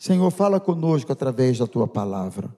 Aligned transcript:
Senhor, 0.00 0.30
fala 0.30 0.58
conosco 0.58 1.12
através 1.12 1.58
da 1.58 1.66
tua 1.66 1.86
palavra. 1.86 2.48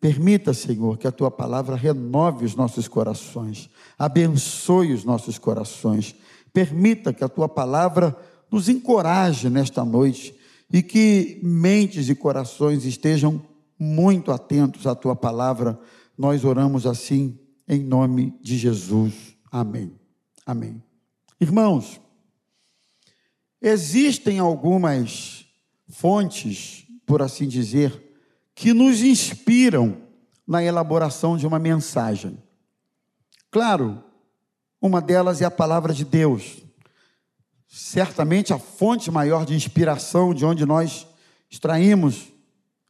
Permita, 0.00 0.54
Senhor, 0.54 0.96
que 0.96 1.06
a 1.06 1.12
tua 1.12 1.30
palavra 1.30 1.76
renove 1.76 2.46
os 2.46 2.56
nossos 2.56 2.88
corações, 2.88 3.68
abençoe 3.98 4.94
os 4.94 5.04
nossos 5.04 5.36
corações. 5.36 6.16
Permita 6.50 7.12
que 7.12 7.22
a 7.22 7.28
tua 7.28 7.46
palavra 7.46 8.16
nos 8.50 8.70
encoraje 8.70 9.50
nesta 9.50 9.84
noite 9.84 10.34
e 10.72 10.82
que 10.82 11.38
mentes 11.42 12.08
e 12.08 12.14
corações 12.14 12.86
estejam 12.86 13.42
muito 13.78 14.32
atentos 14.32 14.86
à 14.86 14.94
tua 14.94 15.14
palavra. 15.14 15.78
Nós 16.16 16.42
oramos 16.42 16.86
assim 16.86 17.38
em 17.68 17.82
nome 17.82 18.32
de 18.40 18.56
Jesus. 18.56 19.36
Amém. 19.52 19.92
Amém. 20.46 20.82
Irmãos, 21.38 22.00
existem 23.60 24.38
algumas 24.38 25.47
fontes, 25.88 26.86
por 27.06 27.22
assim 27.22 27.48
dizer, 27.48 28.14
que 28.54 28.72
nos 28.72 29.02
inspiram 29.02 29.96
na 30.46 30.62
elaboração 30.62 31.36
de 31.36 31.46
uma 31.46 31.58
mensagem. 31.58 32.42
Claro, 33.50 34.02
uma 34.80 35.00
delas 35.00 35.40
é 35.40 35.44
a 35.44 35.50
palavra 35.50 35.92
de 35.92 36.04
Deus. 36.04 36.58
Certamente 37.66 38.52
a 38.52 38.58
fonte 38.58 39.10
maior 39.10 39.44
de 39.44 39.54
inspiração 39.54 40.32
de 40.32 40.44
onde 40.44 40.64
nós 40.64 41.06
extraímos 41.50 42.28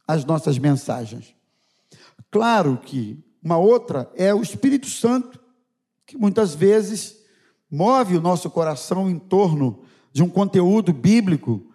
as 0.07 0.25
nossas 0.25 0.57
mensagens. 0.57 1.35
Claro 2.31 2.77
que 2.77 3.23
uma 3.43 3.57
outra 3.57 4.11
é 4.15 4.33
o 4.33 4.41
Espírito 4.41 4.87
Santo, 4.87 5.39
que 6.05 6.17
muitas 6.17 6.53
vezes 6.53 7.17
move 7.69 8.17
o 8.17 8.21
nosso 8.21 8.49
coração 8.49 9.09
em 9.09 9.17
torno 9.17 9.83
de 10.11 10.23
um 10.23 10.29
conteúdo 10.29 10.91
bíblico, 10.91 11.68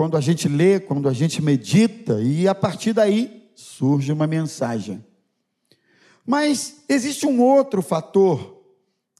quando 0.00 0.16
a 0.16 0.20
gente 0.22 0.48
lê, 0.48 0.80
quando 0.80 1.10
a 1.10 1.12
gente 1.12 1.42
medita, 1.42 2.22
e 2.22 2.48
a 2.48 2.54
partir 2.54 2.94
daí 2.94 3.50
surge 3.54 4.10
uma 4.10 4.26
mensagem. 4.26 5.04
Mas 6.24 6.76
existe 6.88 7.26
um 7.26 7.42
outro 7.42 7.82
fator 7.82 8.62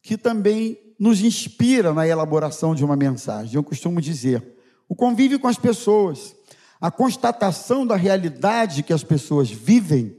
que 0.03 0.17
também 0.17 0.79
nos 0.99 1.21
inspira 1.21 1.93
na 1.93 2.09
elaboração 2.09 2.75
de 2.75 2.83
uma 2.83 2.97
mensagem. 2.97 3.57
Eu 3.57 3.63
costumo 3.63 4.01
dizer: 4.01 4.43
o 4.89 4.95
convívio 4.95 5.39
com 5.39 5.49
as 5.49 5.59
pessoas, 5.59 6.35
a 6.81 6.91
constatação 6.91 7.87
da 7.87 7.95
realidade 7.95 8.83
que 8.83 8.95
as 8.95 9.05
pessoas 9.05 9.51
vivem, 9.51 10.17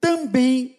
também 0.00 0.76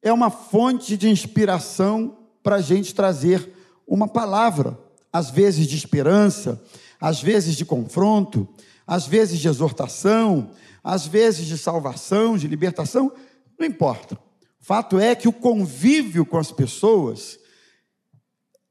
é 0.00 0.12
uma 0.12 0.30
fonte 0.30 0.96
de 0.96 1.08
inspiração 1.08 2.16
para 2.44 2.54
a 2.54 2.62
gente 2.62 2.94
trazer 2.94 3.52
uma 3.84 4.06
palavra, 4.06 4.78
às 5.12 5.30
vezes 5.30 5.66
de 5.66 5.76
esperança, 5.76 6.62
às 7.00 7.20
vezes 7.20 7.56
de 7.56 7.64
confronto, 7.64 8.48
às 8.86 9.06
vezes 9.06 9.38
de 9.38 9.48
exortação, 9.48 10.50
às 10.82 11.06
vezes 11.06 11.46
de 11.46 11.58
salvação, 11.58 12.36
de 12.36 12.48
libertação, 12.48 13.12
não 13.58 13.66
importa. 13.66 14.18
Fato 14.60 14.98
é 14.98 15.14
que 15.14 15.28
o 15.28 15.32
convívio 15.32 16.24
com 16.24 16.38
as 16.38 16.50
pessoas 16.50 17.38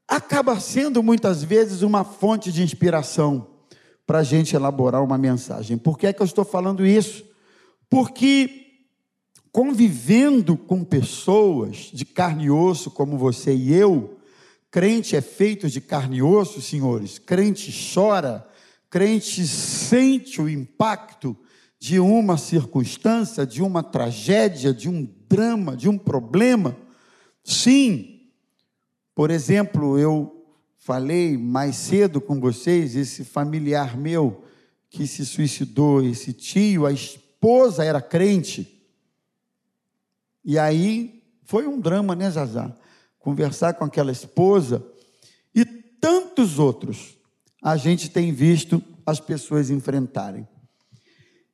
acaba 0.08 0.58
sendo 0.58 1.02
muitas 1.02 1.42
vezes 1.42 1.82
uma 1.82 2.04
fonte 2.04 2.50
de 2.50 2.62
inspiração 2.62 3.46
para 4.06 4.18
a 4.18 4.22
gente 4.22 4.56
elaborar 4.56 5.02
uma 5.02 5.16
mensagem. 5.16 5.78
Por 5.78 5.98
que 5.98 6.06
é 6.06 6.12
que 6.12 6.20
eu 6.20 6.26
estou 6.26 6.44
falando 6.44 6.84
isso? 6.84 7.24
Porque 7.88 8.62
convivendo 9.50 10.56
com 10.56 10.82
pessoas 10.82 11.90
de 11.92 12.04
carne 12.04 12.44
e 12.44 12.50
osso 12.50 12.90
como 12.90 13.18
você 13.18 13.54
e 13.54 13.72
eu, 13.72 14.18
crente 14.72 15.14
é 15.14 15.20
feito 15.20 15.68
de 15.68 15.82
carne 15.82 16.16
e 16.16 16.22
osso, 16.22 16.62
senhores, 16.62 17.18
crente 17.18 17.70
chora, 17.94 18.48
crente 18.88 19.46
sente 19.46 20.40
o 20.40 20.48
impacto 20.48 21.36
de 21.78 22.00
uma 22.00 22.38
circunstância, 22.38 23.46
de 23.46 23.62
uma 23.62 23.82
tragédia, 23.82 24.72
de 24.72 24.88
um 24.88 25.06
drama, 25.28 25.76
de 25.76 25.90
um 25.90 25.98
problema. 25.98 26.74
Sim, 27.44 28.30
por 29.14 29.30
exemplo, 29.30 29.98
eu 29.98 30.42
falei 30.78 31.36
mais 31.36 31.76
cedo 31.76 32.18
com 32.18 32.40
vocês, 32.40 32.96
esse 32.96 33.24
familiar 33.24 33.98
meu 33.98 34.42
que 34.88 35.06
se 35.06 35.26
suicidou, 35.26 36.02
esse 36.02 36.32
tio, 36.32 36.86
a 36.86 36.92
esposa 36.92 37.84
era 37.84 38.00
crente. 38.00 38.82
E 40.42 40.58
aí 40.58 41.22
foi 41.44 41.66
um 41.66 41.78
drama, 41.78 42.14
né, 42.14 42.30
Zazá? 42.30 42.74
Conversar 43.22 43.74
com 43.74 43.84
aquela 43.84 44.12
esposa 44.12 44.84
e 45.54 45.64
tantos 45.64 46.58
outros 46.58 47.16
a 47.62 47.76
gente 47.76 48.10
tem 48.10 48.32
visto 48.32 48.82
as 49.06 49.20
pessoas 49.20 49.70
enfrentarem. 49.70 50.46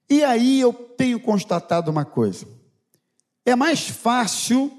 E 0.09 0.25
aí 0.25 0.59
eu 0.61 0.73
tenho 0.73 1.21
constatado 1.21 1.91
uma 1.91 2.05
coisa: 2.05 2.49
é 3.45 3.55
mais 3.55 3.89
fácil 3.89 4.73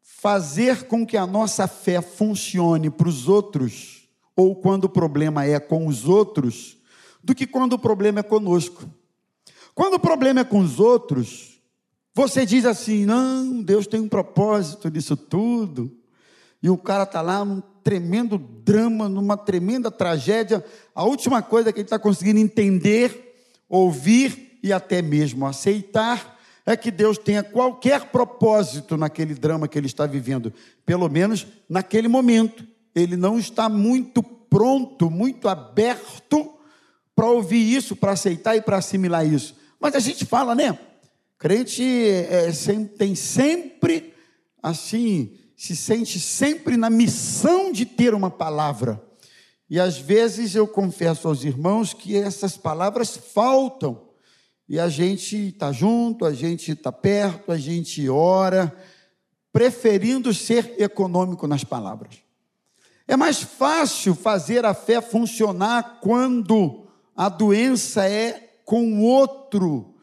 fazer 0.00 0.84
com 0.84 1.06
que 1.06 1.16
a 1.16 1.26
nossa 1.26 1.68
fé 1.68 2.00
funcione 2.00 2.88
para 2.88 3.08
os 3.08 3.28
outros, 3.28 4.08
ou 4.34 4.56
quando 4.56 4.84
o 4.84 4.88
problema 4.88 5.44
é 5.44 5.60
com 5.60 5.86
os 5.86 6.08
outros, 6.08 6.78
do 7.22 7.34
que 7.34 7.46
quando 7.46 7.74
o 7.74 7.78
problema 7.78 8.20
é 8.20 8.22
conosco. 8.22 8.88
Quando 9.74 9.94
o 9.94 10.00
problema 10.00 10.40
é 10.40 10.44
com 10.44 10.60
os 10.60 10.80
outros, 10.80 11.55
você 12.16 12.46
diz 12.46 12.64
assim: 12.64 13.04
não, 13.04 13.62
Deus 13.62 13.86
tem 13.86 14.00
um 14.00 14.08
propósito 14.08 14.88
nisso 14.88 15.14
tudo. 15.14 15.94
E 16.62 16.70
o 16.70 16.78
cara 16.78 17.02
está 17.02 17.20
lá 17.20 17.44
num 17.44 17.60
tremendo 17.84 18.38
drama, 18.38 19.06
numa 19.06 19.36
tremenda 19.36 19.90
tragédia. 19.90 20.64
A 20.94 21.04
última 21.04 21.42
coisa 21.42 21.70
que 21.70 21.80
ele 21.80 21.86
está 21.86 21.98
conseguindo 21.98 22.40
entender, 22.40 23.36
ouvir 23.68 24.58
e 24.62 24.72
até 24.72 25.02
mesmo 25.02 25.46
aceitar 25.46 26.38
é 26.64 26.74
que 26.74 26.90
Deus 26.90 27.18
tenha 27.18 27.42
qualquer 27.42 28.06
propósito 28.06 28.96
naquele 28.96 29.34
drama 29.34 29.68
que 29.68 29.76
ele 29.76 29.86
está 29.86 30.06
vivendo, 30.06 30.50
pelo 30.86 31.10
menos 31.10 31.46
naquele 31.68 32.08
momento. 32.08 32.66
Ele 32.94 33.14
não 33.14 33.38
está 33.38 33.68
muito 33.68 34.22
pronto, 34.22 35.10
muito 35.10 35.50
aberto 35.50 36.50
para 37.14 37.26
ouvir 37.26 37.76
isso, 37.76 37.94
para 37.94 38.12
aceitar 38.12 38.56
e 38.56 38.62
para 38.62 38.78
assimilar 38.78 39.26
isso. 39.26 39.54
Mas 39.78 39.94
a 39.94 40.00
gente 40.00 40.24
fala, 40.24 40.54
né? 40.54 40.78
Crente 41.38 41.82
é, 41.82 42.50
tem 42.96 43.14
sempre, 43.14 44.14
assim, 44.62 45.36
se 45.56 45.76
sente 45.76 46.18
sempre 46.18 46.76
na 46.76 46.88
missão 46.88 47.70
de 47.70 47.84
ter 47.84 48.14
uma 48.14 48.30
palavra. 48.30 49.02
E 49.68 49.80
às 49.80 49.98
vezes 49.98 50.54
eu 50.54 50.66
confesso 50.66 51.28
aos 51.28 51.44
irmãos 51.44 51.92
que 51.92 52.16
essas 52.16 52.56
palavras 52.56 53.16
faltam. 53.16 54.06
E 54.68 54.80
a 54.80 54.88
gente 54.88 55.48
está 55.48 55.72
junto, 55.72 56.24
a 56.24 56.32
gente 56.32 56.72
está 56.72 56.90
perto, 56.90 57.52
a 57.52 57.58
gente 57.58 58.08
ora, 58.08 58.74
preferindo 59.52 60.32
ser 60.32 60.74
econômico 60.78 61.46
nas 61.46 61.64
palavras. 61.64 62.16
É 63.06 63.16
mais 63.16 63.42
fácil 63.42 64.14
fazer 64.14 64.64
a 64.64 64.74
fé 64.74 65.00
funcionar 65.00 66.00
quando 66.00 66.88
a 67.14 67.28
doença 67.28 68.08
é 68.08 68.60
com 68.64 68.94
o 68.94 69.02
outro 69.02 69.95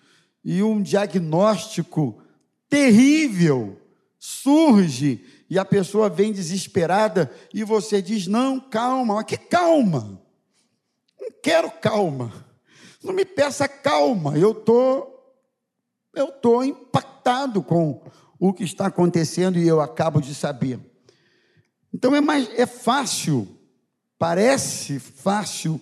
e 0.44 0.62
um 0.62 0.81
diagnóstico 0.81 2.22
terrível 2.70 3.80
surge 4.20 5.24
e 5.50 5.59
a 5.59 5.66
pessoa 5.66 6.09
vem 6.09 6.34
desesperada 6.34 7.31
e 7.54 7.64
você 7.64 8.02
diz: 8.02 8.28
Não, 8.28 8.59
calma, 8.59 9.16
mas 9.16 9.26
que 9.26 9.38
calma? 9.38 10.20
Não 11.20 11.30
quero 11.42 11.70
calma. 11.72 12.34
Não 13.03 13.14
me 13.14 13.26
peça 13.26 13.68
calma. 13.68 14.38
Eu 14.38 14.53
tô, 14.53 15.08
eu 16.16 16.32
tô 16.32 16.64
impactado 16.64 17.62
com 17.62 18.02
o 18.40 18.53
que 18.53 18.64
está 18.64 18.88
acontecendo 18.88 19.59
e 19.59 19.68
eu 19.68 19.80
acabo 19.80 20.22
de 20.22 20.34
saber. 20.34 20.80
Então 21.94 22.16
é 22.16 22.22
mais 22.22 22.50
é 22.58 22.66
fácil, 22.66 23.48
parece 24.18 25.00
fácil 25.00 25.80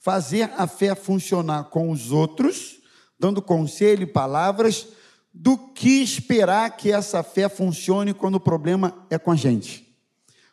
fazer 0.00 0.50
a 0.56 0.66
fé 0.66 0.94
funcionar 0.94 1.64
com 1.64 1.90
os 1.90 2.10
outros 2.10 2.81
dando 3.22 3.40
conselho 3.40 4.02
e 4.02 4.06
palavras, 4.06 4.88
do 5.32 5.56
que 5.56 6.02
esperar 6.02 6.76
que 6.76 6.90
essa 6.90 7.22
fé 7.22 7.48
funcione 7.48 8.12
quando 8.12 8.34
o 8.34 8.40
problema 8.40 9.06
é 9.08 9.16
com 9.16 9.30
a 9.30 9.36
gente. 9.36 9.96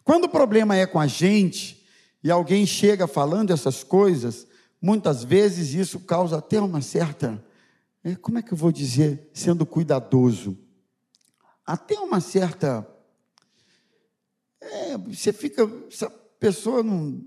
Quando 0.03 0.25
o 0.25 0.29
problema 0.29 0.75
é 0.75 0.85
com 0.85 0.99
a 0.99 1.07
gente 1.07 1.83
e 2.23 2.29
alguém 2.29 2.67
chega 2.67 3.07
falando 3.07 3.51
essas 3.51 3.83
coisas, 3.83 4.45
muitas 4.79 5.23
vezes 5.23 5.73
isso 5.73 5.99
causa 6.01 6.37
até 6.37 6.61
uma 6.61 6.79
certa, 6.79 7.43
é, 8.03 8.13
como 8.13 8.37
é 8.37 8.43
que 8.43 8.53
eu 8.53 8.57
vou 8.57 8.71
dizer, 8.71 9.31
sendo 9.33 9.65
cuidadoso, 9.65 10.55
até 11.65 11.99
uma 11.99 12.21
certa, 12.21 12.87
é, 14.61 14.95
você 14.95 15.33
fica, 15.33 15.67
essa 15.91 16.07
pessoa 16.39 16.83
não, 16.83 17.25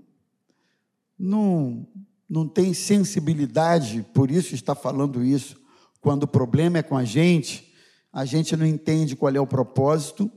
não 1.19 1.85
não 2.29 2.47
tem 2.47 2.73
sensibilidade, 2.73 4.05
por 4.13 4.31
isso 4.31 4.55
está 4.55 4.73
falando 4.73 5.23
isso. 5.23 5.57
Quando 6.01 6.23
o 6.23 6.27
problema 6.27 6.79
é 6.79 6.83
com 6.83 6.97
a 6.97 7.03
gente, 7.03 7.73
a 8.11 8.25
gente 8.25 8.55
não 8.55 8.65
entende 8.65 9.15
qual 9.15 9.33
é 9.33 9.39
o 9.39 9.47
propósito. 9.47 10.31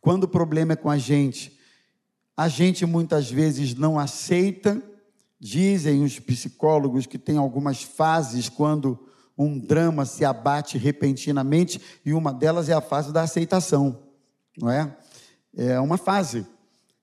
Quando 0.00 0.24
o 0.24 0.28
problema 0.28 0.72
é 0.72 0.76
com 0.76 0.90
a 0.90 0.98
gente, 0.98 1.58
a 2.36 2.48
gente 2.48 2.84
muitas 2.86 3.30
vezes 3.30 3.74
não 3.74 3.98
aceita 3.98 4.82
Dizem 5.38 6.02
os 6.02 6.18
psicólogos 6.18 7.06
que 7.06 7.18
tem 7.18 7.36
algumas 7.36 7.82
fases 7.82 8.48
quando 8.48 8.98
um 9.36 9.58
drama 9.58 10.06
se 10.06 10.24
abate 10.24 10.78
repentinamente, 10.78 11.80
e 12.04 12.14
uma 12.14 12.32
delas 12.32 12.70
é 12.70 12.72
a 12.72 12.80
fase 12.80 13.12
da 13.12 13.22
aceitação, 13.22 14.02
não 14.56 14.70
é? 14.70 14.96
É 15.54 15.78
uma 15.78 15.98
fase 15.98 16.46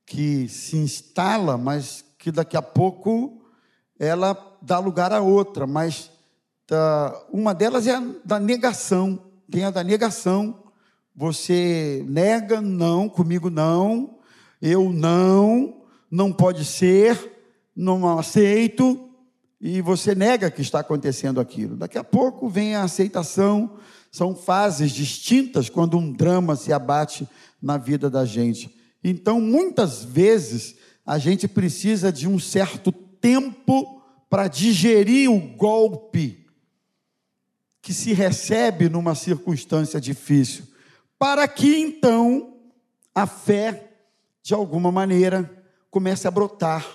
que 0.03 0.47
se 0.47 0.77
instala, 0.77 1.59
mas 1.59 2.03
que 2.17 2.31
daqui 2.31 2.57
a 2.57 2.61
pouco 2.61 3.42
ela 3.99 4.37
dá 4.61 4.79
lugar 4.79 5.11
a 5.11 5.21
outra, 5.21 5.67
mas 5.67 6.09
tá, 6.65 7.25
uma 7.31 7.53
delas 7.53 7.87
é 7.87 7.95
a 7.95 8.03
da 8.23 8.39
negação. 8.39 9.19
Tem 9.51 9.63
a 9.63 9.71
da 9.71 9.83
negação. 9.83 10.63
Você 11.15 12.03
nega, 12.07 12.59
não, 12.59 13.07
comigo 13.07 13.49
não, 13.49 14.17
eu 14.61 14.91
não, 14.91 15.83
não 16.09 16.33
pode 16.33 16.65
ser, 16.65 17.31
não 17.75 18.17
aceito, 18.17 19.09
e 19.61 19.79
você 19.81 20.15
nega 20.15 20.49
que 20.49 20.61
está 20.61 20.79
acontecendo 20.79 21.39
aquilo. 21.39 21.75
Daqui 21.75 21.97
a 21.97 22.03
pouco 22.03 22.49
vem 22.49 22.75
a 22.75 22.83
aceitação, 22.83 23.77
são 24.11 24.35
fases 24.35 24.91
distintas 24.91 25.69
quando 25.69 25.97
um 25.97 26.11
drama 26.11 26.55
se 26.55 26.73
abate 26.73 27.27
na 27.61 27.77
vida 27.77 28.09
da 28.09 28.25
gente. 28.25 28.75
Então, 29.03 29.39
muitas 29.39 30.03
vezes, 30.03 30.75
a 31.05 31.17
gente 31.17 31.47
precisa 31.47 32.11
de 32.11 32.27
um 32.27 32.39
certo 32.39 32.91
tempo 33.23 34.03
para 34.29 34.49
digerir 34.49 35.31
o 35.31 35.39
golpe 35.39 36.45
que 37.81 37.93
se 37.93 38.11
recebe 38.11 38.89
numa 38.89 39.15
circunstância 39.15 39.99
difícil, 40.01 40.65
para 41.17 41.47
que 41.47 41.77
então 41.77 42.57
a 43.15 43.25
fé, 43.25 43.91
de 44.41 44.53
alguma 44.53 44.91
maneira, 44.91 45.49
comece 45.89 46.27
a 46.27 46.31
brotar, 46.31 46.85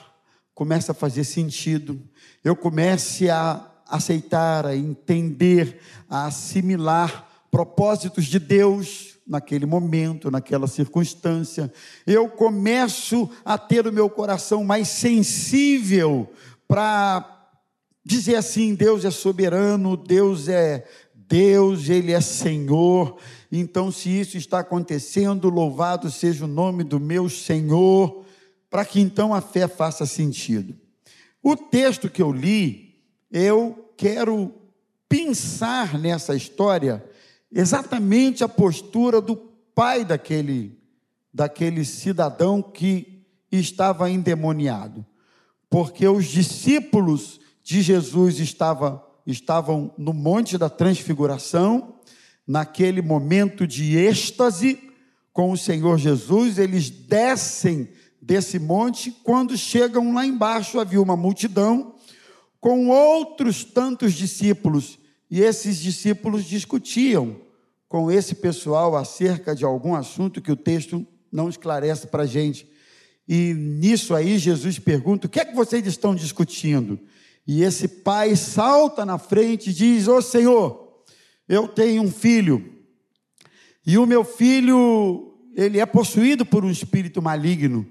comece 0.52 0.90
a 0.90 0.94
fazer 0.94 1.24
sentido, 1.24 1.98
eu 2.44 2.54
comece 2.54 3.30
a 3.30 3.66
aceitar, 3.86 4.66
a 4.66 4.76
entender, 4.76 5.80
a 6.10 6.26
assimilar 6.26 7.26
propósitos 7.50 8.26
de 8.26 8.38
Deus 8.38 9.17
naquele 9.28 9.66
momento, 9.66 10.30
naquela 10.30 10.66
circunstância. 10.66 11.70
Eu 12.06 12.28
começo 12.28 13.28
a 13.44 13.58
ter 13.58 13.86
o 13.86 13.92
meu 13.92 14.08
coração 14.08 14.64
mais 14.64 14.88
sensível 14.88 16.32
para 16.66 17.50
dizer 18.04 18.36
assim: 18.36 18.74
Deus 18.74 19.04
é 19.04 19.10
soberano, 19.10 19.96
Deus 19.96 20.48
é 20.48 20.86
Deus, 21.14 21.88
Ele 21.88 22.12
é 22.12 22.20
Senhor. 22.20 23.18
Então, 23.52 23.92
se 23.92 24.08
isso 24.08 24.36
está 24.38 24.60
acontecendo, 24.60 25.50
louvado 25.50 26.10
seja 26.10 26.46
o 26.46 26.48
nome 26.48 26.82
do 26.82 26.98
meu 26.98 27.28
Senhor, 27.28 28.24
para 28.70 28.84
que 28.84 29.00
então 29.00 29.34
a 29.34 29.40
fé 29.40 29.68
faça 29.68 30.06
sentido. 30.06 30.74
O 31.42 31.54
texto 31.54 32.08
que 32.08 32.22
eu 32.22 32.32
li, 32.32 32.96
eu 33.30 33.92
quero 33.96 34.54
pensar 35.08 35.98
nessa 35.98 36.34
história 36.34 37.04
exatamente 37.52 38.44
a 38.44 38.48
postura 38.48 39.20
do 39.20 39.36
pai 39.74 40.04
daquele, 40.04 40.78
daquele 41.32 41.84
cidadão 41.84 42.62
que 42.62 43.24
estava 43.50 44.10
endemoniado. 44.10 45.04
Porque 45.70 46.06
os 46.06 46.26
discípulos 46.26 47.40
de 47.62 47.82
Jesus 47.82 48.38
estava, 48.38 49.04
estavam 49.26 49.92
no 49.98 50.12
Monte 50.12 50.56
da 50.56 50.70
Transfiguração, 50.70 51.94
naquele 52.46 53.02
momento 53.02 53.66
de 53.66 53.96
êxtase 53.96 54.80
com 55.32 55.52
o 55.52 55.56
Senhor 55.56 55.98
Jesus, 55.98 56.58
eles 56.58 56.90
descem 56.90 57.88
desse 58.20 58.58
monte, 58.58 59.10
quando 59.22 59.56
chegam 59.56 60.12
lá 60.12 60.26
embaixo 60.26 60.80
havia 60.80 61.00
uma 61.00 61.16
multidão 61.16 61.94
com 62.60 62.88
outros 62.88 63.62
tantos 63.62 64.14
discípulos 64.14 64.97
e 65.30 65.40
esses 65.40 65.78
discípulos 65.78 66.44
discutiam 66.44 67.36
com 67.88 68.10
esse 68.10 68.34
pessoal 68.34 68.96
acerca 68.96 69.54
de 69.54 69.64
algum 69.64 69.94
assunto 69.94 70.40
que 70.40 70.52
o 70.52 70.56
texto 70.56 71.06
não 71.30 71.48
esclarece 71.48 72.06
para 72.06 72.22
a 72.22 72.26
gente. 72.26 72.68
E 73.26 73.52
nisso 73.54 74.14
aí 74.14 74.38
Jesus 74.38 74.78
pergunta: 74.78 75.26
o 75.26 75.30
que 75.30 75.40
é 75.40 75.44
que 75.44 75.54
vocês 75.54 75.86
estão 75.86 76.14
discutindo? 76.14 76.98
E 77.46 77.62
esse 77.62 77.88
pai 77.88 78.36
salta 78.36 79.04
na 79.04 79.18
frente 79.18 79.70
e 79.70 79.74
diz: 79.74 80.08
Ô 80.08 80.16
oh, 80.16 80.22
Senhor, 80.22 81.02
eu 81.48 81.68
tenho 81.68 82.02
um 82.02 82.10
filho, 82.10 82.74
e 83.86 83.96
o 83.98 84.06
meu 84.06 84.24
filho, 84.24 85.34
ele 85.54 85.78
é 85.78 85.86
possuído 85.86 86.44
por 86.44 86.64
um 86.64 86.70
espírito 86.70 87.20
maligno 87.22 87.86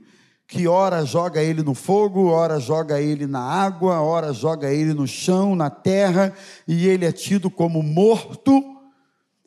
que 0.48 0.66
ora 0.66 1.06
joga 1.06 1.44
ele 1.44 1.62
no 1.62 1.74
fogo, 1.74 2.28
ora 2.28 2.58
joga 2.58 3.02
ele 3.02 3.28
na 3.28 3.42
água, 3.42 4.02
ora 4.02 4.32
joga 4.32 4.72
ele 4.72 4.94
no 4.94 5.06
chão, 5.06 5.56
na 5.56 5.70
terra, 5.70 6.34
e 6.66 6.88
ele 6.88 7.06
é 7.06 7.12
tido 7.12 7.50
como 7.50 7.84
morto. 7.84 8.64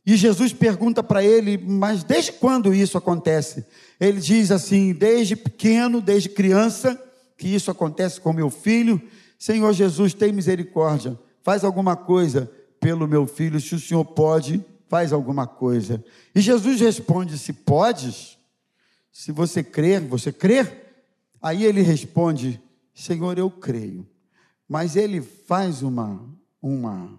E 0.05 0.15
Jesus 0.15 0.53
pergunta 0.53 1.03
para 1.03 1.25
ele: 1.25 1.57
Mas 1.57 2.05
desde 2.05 2.33
quando 2.33 2.75
isso 2.75 2.99
acontece? 2.99 3.65
Ele 3.99 4.21
diz 4.21 4.51
assim: 4.51 4.93
Desde 4.93 5.35
pequeno, 5.35 6.03
desde 6.03 6.29
criança, 6.29 7.01
que 7.39 7.49
isso 7.49 7.71
acontece 7.71 8.21
com 8.21 8.33
meu 8.33 8.51
filho. 8.51 9.01
Senhor 9.39 9.73
Jesus, 9.73 10.13
tem 10.13 10.33
misericórdia, 10.33 11.19
faz 11.43 11.65
alguma 11.65 11.97
coisa 11.97 12.51
pelo 12.79 13.09
meu 13.09 13.27
filho, 13.27 13.59
se 13.59 13.75
o 13.75 13.81
Senhor 13.81 14.05
pode, 14.05 14.63
faz 14.87 15.15
alguma 15.15 15.47
coisa. 15.47 16.05
E 16.35 16.43
Jesus 16.43 16.79
responde: 16.79 17.39
Se 17.39 17.55
podes, 17.55 18.37
se 19.11 19.33
você 19.33 19.63
crer, 19.63 20.03
você 20.03 20.31
crer? 20.31 20.90
Aí 21.41 21.65
ele 21.65 21.83
responde: 21.83 22.61
Senhor, 22.95 23.39
eu 23.39 23.51
creio. 23.51 24.07
Mas 24.69 24.97
ele 24.97 25.21
faz 25.21 25.83
uma 25.83 26.29
uma 26.63 27.19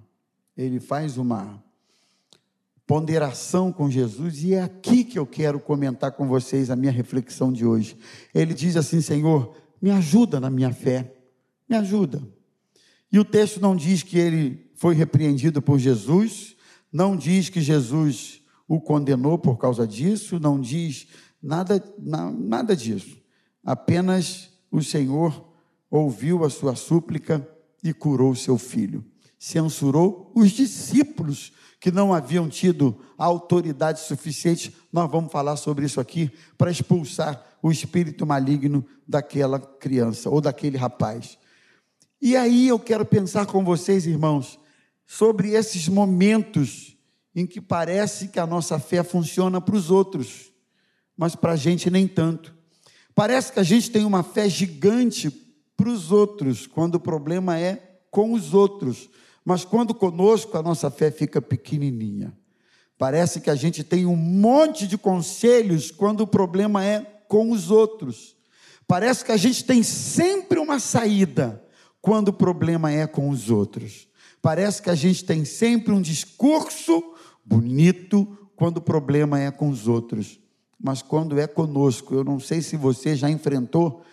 ele 0.56 0.80
faz 0.80 1.18
uma 1.18 1.64
ponderação 2.86 3.72
com 3.72 3.90
Jesus 3.90 4.44
e 4.44 4.54
é 4.54 4.62
aqui 4.62 5.04
que 5.04 5.18
eu 5.18 5.26
quero 5.26 5.60
comentar 5.60 6.12
com 6.12 6.28
vocês 6.28 6.70
a 6.70 6.76
minha 6.76 6.92
reflexão 6.92 7.52
de 7.52 7.66
hoje. 7.66 7.98
Ele 8.34 8.54
diz 8.54 8.76
assim: 8.76 9.02
Senhor, 9.02 9.56
me 9.82 9.92
ajuda 9.92 10.40
na 10.40 10.50
minha 10.50 10.74
fé. 10.74 11.16
Me 11.70 11.76
ajuda. 11.76 12.22
E 13.12 13.18
o 13.18 13.26
texto 13.26 13.60
não 13.60 13.76
diz 13.76 14.04
que 14.04 14.18
ele 14.18 14.72
foi 14.76 14.94
repreendido 14.96 15.62
por 15.62 15.80
Jesus, 15.80 16.56
não 16.92 17.16
diz 17.16 17.50
que 17.50 17.62
Jesus 17.62 18.42
o 18.68 18.80
condenou 18.80 19.38
por 19.38 19.58
causa 19.58 19.86
disso, 19.86 20.40
não 20.40 20.60
diz 20.60 21.08
nada, 21.42 21.84
nada 21.98 22.76
disso. 22.76 23.21
Apenas 23.64 24.50
o 24.72 24.82
Senhor 24.84 25.50
ouviu 25.90 26.44
a 26.44 26.50
sua 26.50 26.76
súplica 26.76 27.48
e 27.84 27.94
curou 27.94 28.36
seu 28.36 28.58
filho. 28.58 29.04
Censurou 29.38 30.32
os 30.36 30.52
discípulos 30.52 31.52
que 31.80 31.92
não 31.92 32.14
haviam 32.14 32.48
tido 32.48 32.96
autoridade 33.18 34.00
suficiente. 34.00 34.76
Nós 34.94 35.10
vamos 35.10 35.32
falar 35.32 35.56
sobre 35.56 35.86
isso 35.86 36.00
aqui 36.00 36.32
para 36.58 36.72
expulsar 36.72 37.44
o 37.62 37.72
espírito 37.72 38.26
maligno 38.26 38.86
daquela 39.08 39.60
criança 39.60 40.30
ou 40.30 40.40
daquele 40.40 40.78
rapaz. 40.78 41.38
E 42.22 42.36
aí 42.36 42.68
eu 42.68 42.80
quero 42.80 43.04
pensar 43.04 43.48
com 43.48 43.66
vocês, 43.66 44.06
irmãos, 44.06 44.60
sobre 45.08 45.52
esses 45.54 45.88
momentos 45.88 46.96
em 47.36 47.48
que 47.48 47.60
parece 47.60 48.28
que 48.28 48.40
a 48.40 48.46
nossa 48.46 48.78
fé 48.78 49.04
funciona 49.04 49.60
para 49.60 49.76
os 49.76 49.90
outros, 49.90 50.52
mas 51.18 51.36
para 51.36 51.54
a 51.54 51.56
gente 51.56 51.90
nem 51.90 52.08
tanto. 52.08 52.56
Parece 53.14 53.52
que 53.52 53.60
a 53.60 53.64
gente 53.64 53.92
tem 53.92 54.06
uma 54.06 54.24
fé 54.24 54.50
gigante 54.50 55.30
para 55.76 55.90
os 55.90 56.12
outros, 56.12 56.68
quando 56.68 56.96
o 56.96 57.00
problema 57.00 57.60
é 57.60 58.00
com 58.10 58.34
os 58.34 58.54
outros, 58.54 59.10
mas 59.44 59.66
quando 59.66 59.94
conosco 59.94 60.58
a 60.58 60.62
nossa 60.62 60.90
fé 60.90 61.10
fica 61.12 61.42
pequenininha. 61.42 62.34
Parece 62.98 63.42
que 63.42 63.50
a 63.50 63.56
gente 63.56 63.84
tem 63.84 64.06
um 64.06 64.16
monte 64.16 64.86
de 64.86 64.98
conselhos 64.98 65.90
quando 65.90 66.22
o 66.22 66.28
problema 66.28 66.86
é 66.86 67.02
com 67.28 67.52
os 67.52 67.72
outros. 67.72 68.36
Parece 68.88 69.26
que 69.26 69.32
a 69.32 69.38
gente 69.38 69.64
tem 69.64 69.82
sempre 69.82 70.60
uma 70.60 70.80
saída 70.80 71.64
quando 72.02 72.28
o 72.28 72.34
problema 72.34 72.92
é 72.92 73.08
com 73.08 73.30
os 73.30 73.50
outros. 73.50 74.08
Parece 74.42 74.82
que 74.82 74.90
a 74.90 74.96
gente 74.96 75.26
tem 75.26 75.46
sempre 75.46 75.94
um 75.94 76.02
discurso 76.02 77.02
bonito 77.44 78.38
quando 78.56 78.78
o 78.78 78.82
problema 78.82 79.40
é 79.40 79.50
com 79.50 79.70
os 79.70 79.88
outros 79.88 80.41
mas 80.84 81.02
quando 81.02 81.40
é 81.40 81.48
conosco. 81.48 82.14
Eu 82.14 82.24
não 82.24 82.40
sei 82.40 82.62
se 82.62 82.76
você 82.76 83.16
já 83.16 83.30
enfrentou 83.30 84.04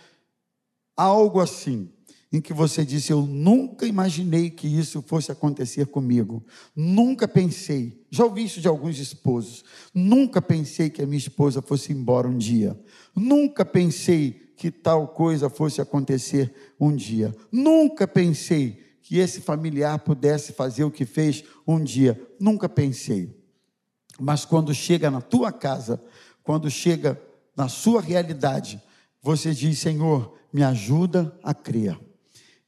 algo 0.97 1.41
assim, 1.41 1.89
em 2.33 2.41
que 2.41 2.53
você 2.53 2.85
disse: 2.85 3.13
Eu 3.13 3.23
nunca 3.23 3.87
imaginei 3.87 4.51
que 4.51 4.69
isso 4.69 5.03
fosse 5.03 5.33
acontecer 5.33 5.87
comigo, 5.87 6.45
nunca 6.77 7.27
pensei. 7.27 8.05
Já 8.11 8.25
ouvi 8.25 8.45
isso 8.45 8.61
de 8.61 8.69
alguns 8.69 8.99
esposos. 8.99 9.65
Nunca 9.95 10.43
pensei 10.43 10.91
que 10.91 11.03
a 11.03 11.07
minha 11.07 11.19
esposa 11.19 11.63
fosse 11.63 11.93
embora 11.93 12.29
um 12.29 12.37
dia, 12.37 12.79
nunca 13.15 13.65
pensei 13.65 14.49
que 14.57 14.71
tal 14.71 15.09
coisa 15.09 15.49
fosse 15.49 15.81
acontecer 15.81 16.53
um 16.81 16.95
dia, 16.95 17.35
nunca 17.51 18.09
pensei 18.09 18.85
que 19.01 19.17
esse 19.17 19.41
familiar 19.41 20.01
pudesse 20.01 20.53
fazer 20.53 20.85
o 20.85 20.91
que 20.91 21.07
fez 21.07 21.45
um 21.67 21.83
dia, 21.83 22.21
nunca 22.39 22.69
pensei. 22.69 23.39
Mas 24.21 24.45
quando 24.45 24.75
chega 24.75 25.11
na 25.11 25.21
tua 25.21 25.53
casa, 25.53 26.03
quando 26.49 26.71
chega 26.71 27.21
na 27.55 27.69
sua 27.69 28.01
realidade, 28.01 28.81
você 29.21 29.53
diz: 29.53 29.81
Senhor, 29.81 30.35
me 30.51 30.65
ajuda 30.65 31.39
a 31.43 31.53
crer. 31.53 32.01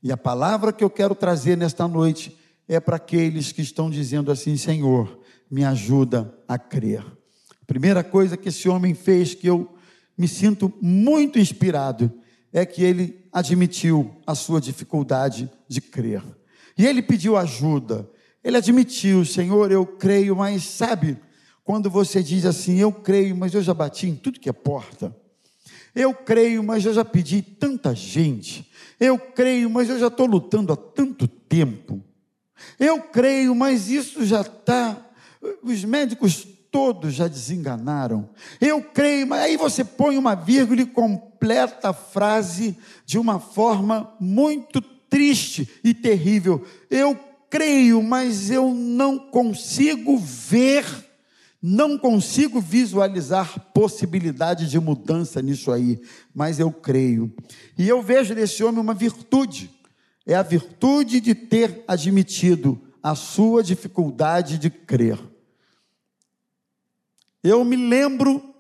E 0.03 0.13
a 0.13 0.19
palavra 0.19 0.71
que 0.71 0.85
eu 0.85 0.91
quero 0.91 1.15
trazer 1.15 1.57
nesta 1.57 1.89
noite 1.89 2.37
é 2.69 2.79
para 2.79 2.97
aqueles 2.97 3.53
que 3.53 3.63
estão 3.63 3.89
dizendo 3.89 4.31
assim: 4.31 4.55
Senhor, 4.55 5.19
me 5.51 5.65
ajuda 5.65 6.31
a 6.47 6.59
crer. 6.59 7.01
A 7.01 7.65
primeira 7.67 8.05
coisa 8.05 8.37
que 8.37 8.51
esse 8.51 8.69
homem 8.69 8.93
fez 8.93 9.35
que 9.35 9.47
eu 9.47 9.75
me 10.15 10.29
sinto 10.29 10.71
muito 10.83 11.39
inspirado 11.39 12.13
é 12.53 12.67
que 12.67 12.83
ele 12.85 13.25
admitiu 13.33 14.15
a 14.27 14.35
sua 14.35 14.61
dificuldade 14.61 15.51
de 15.67 15.81
crer. 15.81 16.23
E 16.77 16.85
ele 16.85 17.01
pediu 17.01 17.35
ajuda. 17.35 18.07
Ele 18.45 18.59
admitiu, 18.59 19.25
Senhor, 19.25 19.73
eu 19.73 19.87
creio, 19.87 20.37
mas 20.37 20.65
sabe, 20.65 21.17
quando 21.71 21.89
você 21.89 22.21
diz 22.21 22.45
assim, 22.47 22.79
eu 22.79 22.91
creio, 22.91 23.37
mas 23.37 23.55
eu 23.55 23.63
já 23.63 23.73
bati 23.73 24.09
em 24.09 24.17
tudo 24.17 24.41
que 24.41 24.49
é 24.49 24.53
porta. 24.53 25.17
Eu 25.95 26.13
creio, 26.13 26.65
mas 26.65 26.85
eu 26.85 26.93
já 26.93 27.05
pedi 27.05 27.43
tanta 27.43 27.95
gente. 27.95 28.69
Eu 28.99 29.17
creio, 29.17 29.71
mas 29.71 29.89
eu 29.89 29.97
já 29.97 30.09
estou 30.09 30.27
lutando 30.27 30.73
há 30.73 30.77
tanto 30.77 31.29
tempo. 31.29 32.03
Eu 32.77 33.01
creio, 33.01 33.55
mas 33.55 33.89
isso 33.89 34.27
já 34.27 34.41
está. 34.41 34.97
Os 35.63 35.85
médicos 35.85 36.45
todos 36.73 37.15
já 37.15 37.29
desenganaram. 37.29 38.29
Eu 38.61 38.83
creio, 38.83 39.29
mas 39.29 39.43
aí 39.43 39.57
você 39.57 39.85
põe 39.85 40.19
uma 40.19 40.35
vírgula 40.35 40.81
e 40.81 40.87
completa 40.87 41.91
a 41.91 41.93
frase 41.93 42.77
de 43.07 43.17
uma 43.17 43.39
forma 43.39 44.13
muito 44.19 44.81
triste 44.81 45.69
e 45.85 45.95
terrível. 45.95 46.67
Eu 46.91 47.17
creio, 47.49 48.03
mas 48.03 48.51
eu 48.51 48.75
não 48.75 49.17
consigo 49.21 50.19
ver, 50.19 50.85
não 51.63 51.99
consigo 51.99 52.61
visualizar 52.61 53.73
possibilidade 53.75 54.69
de 54.69 54.81
mudança 54.81 55.43
nisso 55.43 55.71
aí, 55.71 56.01
mas 56.35 56.59
eu 56.59 56.73
creio. 56.73 57.33
E 57.77 57.87
eu 57.89 58.01
vejo 58.03 58.35
nesse 58.35 58.65
homem 58.65 58.81
uma 58.81 58.95
virtude, 58.95 59.71
é 60.27 60.35
a 60.35 60.43
virtude 60.43 61.21
de 61.21 61.35
ter 61.35 61.85
admitido 61.87 62.81
a 63.03 63.15
sua 63.15 63.63
dificuldade 63.63 64.59
de 64.59 64.71
crer. 64.71 65.19
Eu 67.43 67.65
me 67.65 67.77
lembro 67.77 68.55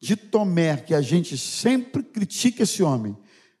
de 0.00 0.14
Tomé, 0.14 0.76
que 0.76 0.94
a 0.94 1.00
gente 1.00 1.36
sempre 1.38 2.02
critica 2.02 2.62
esse 2.62 2.82
homem, 2.82 3.16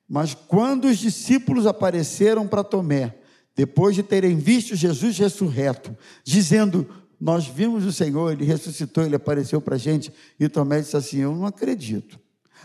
mas 0.08 0.34
quando 0.34 0.86
os 0.86 0.98
discípulos 0.98 1.66
apareceram 1.66 2.46
para 2.46 2.62
Tomé, 2.62 3.16
depois 3.54 3.96
de 3.96 4.02
terem 4.02 4.36
visto 4.36 4.76
Jesus 4.76 5.18
ressurreto, 5.18 5.96
dizendo: 6.22 6.86
Nós 7.20 7.46
vimos 7.46 7.84
o 7.84 7.92
Senhor, 7.92 8.32
ele 8.32 8.44
ressuscitou, 8.44 9.04
ele 9.04 9.16
apareceu 9.16 9.60
para 9.60 9.76
a 9.76 9.78
gente, 9.78 10.12
e 10.38 10.48
Tomé 10.48 10.80
disse 10.80 10.96
assim: 10.96 11.18
Eu 11.18 11.34
não 11.34 11.46
acredito, 11.46 12.18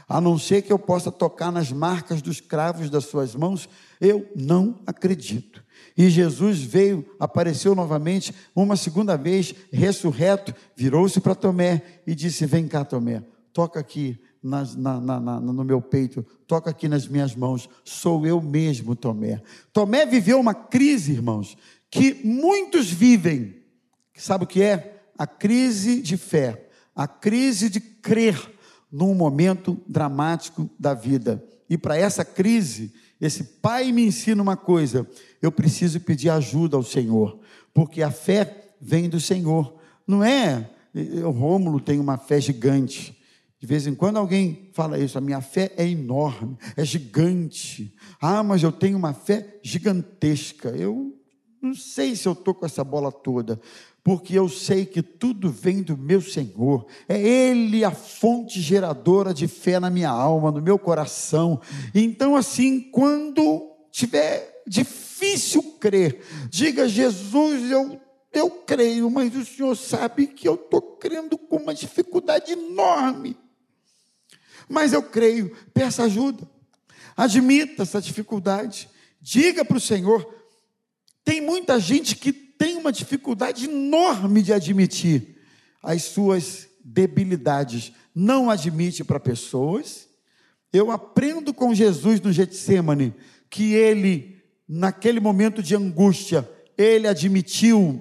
a 0.08 0.20
não 0.20 0.38
ser 0.38 0.62
que 0.62 0.74
eu 0.74 0.80
possa 0.80 1.12
tocar 1.12 1.52
nas 1.52 1.72
marcas 1.72 2.22
dos 2.22 2.42
cravos 2.42 2.90
das 2.90 3.06
suas 3.06 3.34
mãos, 3.34 3.70
eu 4.00 4.30
não 4.36 4.80
acredito. 4.86 5.64
E 5.98 6.10
Jesus 6.10 6.62
veio, 6.62 7.06
apareceu 7.20 7.76
novamente, 7.76 8.34
uma 8.56 8.76
segunda 8.76 9.18
vez, 9.18 9.54
ressurreto, 9.72 10.54
virou-se 10.76 11.20
para 11.20 11.36
Tomé 11.36 11.82
e 12.06 12.14
disse: 12.14 12.46
Vem 12.46 12.68
cá, 12.68 12.84
Tomé, 12.84 13.24
toca 13.54 13.80
aqui 13.80 14.20
na, 14.42 14.64
na, 14.76 15.00
na, 15.20 15.40
no 15.40 15.64
meu 15.64 15.82
peito, 15.82 16.26
toca 16.48 16.70
aqui 16.70 16.88
nas 16.88 17.08
minhas 17.08 17.36
mãos, 17.36 17.70
sou 17.84 18.26
eu 18.26 18.42
mesmo, 18.42 18.96
Tomé. 18.96 19.42
Tomé 19.72 20.06
viveu 20.06 20.40
uma 20.40 20.54
crise, 20.54 21.12
irmãos, 21.12 21.56
que 21.90 22.22
muitos 22.26 22.90
vivem. 22.90 23.61
Sabe 24.22 24.44
o 24.44 24.48
que 24.48 24.62
é? 24.62 25.02
A 25.18 25.26
crise 25.26 26.00
de 26.00 26.16
fé, 26.16 26.68
a 26.96 27.08
crise 27.08 27.72
de 27.72 27.80
crer 27.80 28.40
num 28.92 29.16
momento 29.16 29.82
dramático 29.88 30.70
da 30.80 30.94
vida. 30.94 31.44
E 31.68 31.76
para 31.76 31.98
essa 31.98 32.24
crise, 32.24 32.94
esse 33.20 33.44
pai 33.44 33.92
me 33.92 34.06
ensina 34.06 34.40
uma 34.40 34.56
coisa: 34.56 35.08
eu 35.42 35.52
preciso 35.52 36.00
pedir 36.00 36.30
ajuda 36.30 36.78
ao 36.78 36.84
Senhor, 36.84 37.40
porque 37.74 38.04
a 38.04 38.12
fé 38.12 38.76
vem 38.80 39.10
do 39.10 39.20
Senhor. 39.20 39.76
Não 40.06 40.24
é, 40.24 40.70
o 41.26 41.32
Rômulo 41.32 41.80
tem 41.80 42.00
uma 42.00 42.18
fé 42.20 42.40
gigante. 42.40 43.20
De 43.60 43.66
vez 43.66 43.88
em 43.88 43.96
quando 43.96 44.18
alguém 44.18 44.70
fala 44.74 45.00
isso, 45.00 45.18
a 45.18 45.22
minha 45.22 45.42
fé 45.42 45.72
é 45.76 45.88
enorme, 45.88 46.58
é 46.78 46.86
gigante. 46.86 47.96
Ah, 48.22 48.44
mas 48.44 48.62
eu 48.62 48.72
tenho 48.72 49.00
uma 49.00 49.14
fé 49.14 49.60
gigantesca. 49.64 50.70
Eu 50.70 51.18
não 51.62 51.76
sei 51.76 52.16
se 52.16 52.28
eu 52.28 52.32
estou 52.34 52.56
com 52.56 52.66
essa 52.66 52.84
bola 52.84 53.12
toda, 53.12 53.62
porque 54.04 54.38
eu 54.38 54.50
sei 54.50 54.86
que 54.86 55.04
tudo 55.04 55.52
vem 55.52 55.84
do 55.84 55.96
meu 55.96 56.22
Senhor. 56.22 56.88
É 57.08 57.20
Ele 57.20 57.84
a 57.84 57.92
fonte 57.92 58.60
geradora 58.60 59.34
de 59.34 59.48
fé 59.48 59.80
na 59.80 59.90
minha 59.90 60.10
alma, 60.10 60.52
no 60.52 60.62
meu 60.62 60.80
coração. 60.80 61.62
Então, 61.94 62.36
assim, 62.36 62.80
quando 62.80 63.70
tiver 63.92 64.64
difícil 64.66 65.62
crer, 65.80 66.24
diga: 66.50 66.90
Jesus, 66.90 67.70
eu, 67.70 68.02
eu 68.34 68.50
creio, 68.50 69.10
mas 69.10 69.36
o 69.36 69.46
Senhor 69.46 69.76
sabe 69.76 70.28
que 70.28 70.48
eu 70.48 70.56
estou 70.56 70.82
crendo 70.82 71.38
com 71.38 71.58
uma 71.58 71.74
dificuldade 71.74 72.54
enorme. 72.54 73.38
Mas 74.68 74.94
eu 74.94 75.04
creio, 75.04 75.56
peça 75.74 76.04
ajuda, 76.04 76.50
admita 77.16 77.84
essa 77.84 78.02
dificuldade, 78.02 78.90
diga 79.22 79.64
para 79.64 79.78
o 79.78 79.82
Senhor. 79.82 80.42
Tem 81.24 81.40
muita 81.40 81.80
gente 81.80 82.16
que 82.16 82.32
tem 82.62 82.78
uma 82.78 82.92
dificuldade 82.92 83.66
enorme 83.66 84.44
de 84.44 84.54
admitir 84.54 85.36
as 85.82 86.04
suas 86.04 86.68
debilidades. 86.86 87.92
Não 88.14 88.52
admite 88.52 89.04
para 89.04 89.20
pessoas. 89.20 90.08
Eu 90.72 90.92
aprendo 90.92 91.56
com 91.56 91.74
Jesus 91.74 92.22
no 92.22 92.32
Getsemane 92.32 93.16
que 93.50 93.74
ele, 93.74 94.44
naquele 94.70 95.20
momento 95.20 95.64
de 95.64 95.76
angústia, 95.76 96.48
ele 96.78 97.08
admitiu 97.08 98.00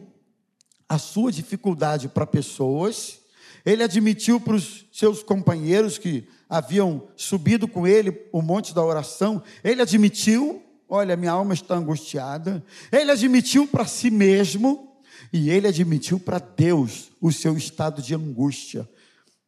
a 0.87 0.99
sua 0.99 1.33
dificuldade 1.33 2.07
para 2.07 2.27
pessoas, 2.27 3.19
ele 3.65 3.83
admitiu 3.83 4.39
para 4.39 4.57
os 4.57 4.85
seus 4.93 5.23
companheiros 5.23 5.97
que 5.97 6.29
haviam 6.51 7.09
subido 7.17 7.67
com 7.67 7.87
ele 7.87 8.29
o 8.31 8.43
monte 8.43 8.75
da 8.75 8.85
oração, 8.85 9.43
ele 9.65 9.81
admitiu 9.81 10.63
Olha, 10.93 11.17
minha 11.17 11.31
alma 11.31 11.55
está 11.55 11.77
angustiada. 11.77 12.65
Ele 12.91 13.13
admitiu 13.13 13.65
para 13.65 13.87
si 13.87 14.11
mesmo 14.11 15.01
e 15.33 15.49
ele 15.49 15.69
admitiu 15.69 16.19
para 16.19 16.41
Deus 16.41 17.13
o 17.21 17.31
seu 17.31 17.57
estado 17.57 18.03
de 18.03 18.13
angústia. 18.13 18.89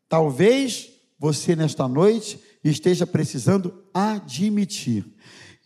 Talvez 0.09 0.89
você 1.19 1.57
nesta 1.57 1.89
noite 1.89 2.39
esteja 2.63 3.05
precisando 3.05 3.75
admitir. 3.93 5.05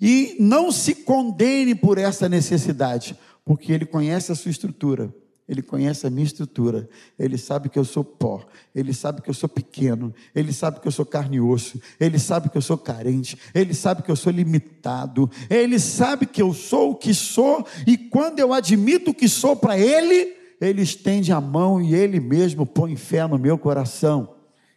E 0.00 0.34
não 0.40 0.72
se 0.72 0.94
condene 0.94 1.74
por 1.74 1.98
essa 1.98 2.26
necessidade, 2.26 3.14
porque 3.44 3.70
ele 3.70 3.84
conhece 3.84 4.32
a 4.32 4.34
sua 4.34 4.50
estrutura. 4.50 5.14
Ele 5.48 5.62
conhece 5.62 6.06
a 6.06 6.10
minha 6.10 6.26
estrutura. 6.26 6.88
Ele 7.16 7.38
sabe 7.38 7.68
que 7.68 7.78
eu 7.78 7.84
sou 7.84 8.02
pó. 8.02 8.44
Ele 8.74 8.92
sabe 8.92 9.22
que 9.22 9.30
eu 9.30 9.34
sou 9.34 9.48
pequeno. 9.48 10.12
Ele 10.34 10.52
sabe 10.52 10.80
que 10.80 10.88
eu 10.88 10.92
sou 10.92 11.06
carne 11.06 11.36
e 11.36 11.40
osso. 11.40 11.80
Ele 12.00 12.18
sabe 12.18 12.48
que 12.48 12.58
eu 12.58 12.62
sou 12.62 12.76
carente. 12.76 13.38
Ele 13.54 13.72
sabe 13.72 14.02
que 14.02 14.10
eu 14.10 14.16
sou 14.16 14.32
limitado. 14.32 15.30
Ele 15.48 15.78
sabe 15.78 16.26
que 16.26 16.42
eu 16.42 16.52
sou 16.52 16.90
o 16.90 16.94
que 16.96 17.14
sou. 17.14 17.64
E 17.86 17.96
quando 17.96 18.40
eu 18.40 18.52
admito 18.52 19.12
o 19.12 19.14
que 19.14 19.28
sou 19.28 19.54
para 19.54 19.78
Ele, 19.78 20.34
Ele 20.60 20.82
estende 20.82 21.30
a 21.30 21.40
mão 21.40 21.80
e 21.80 21.94
Ele 21.94 22.18
mesmo 22.18 22.66
põe 22.66 22.96
fé 22.96 23.24
no 23.24 23.38
meu 23.38 23.56
coração. 23.56 24.34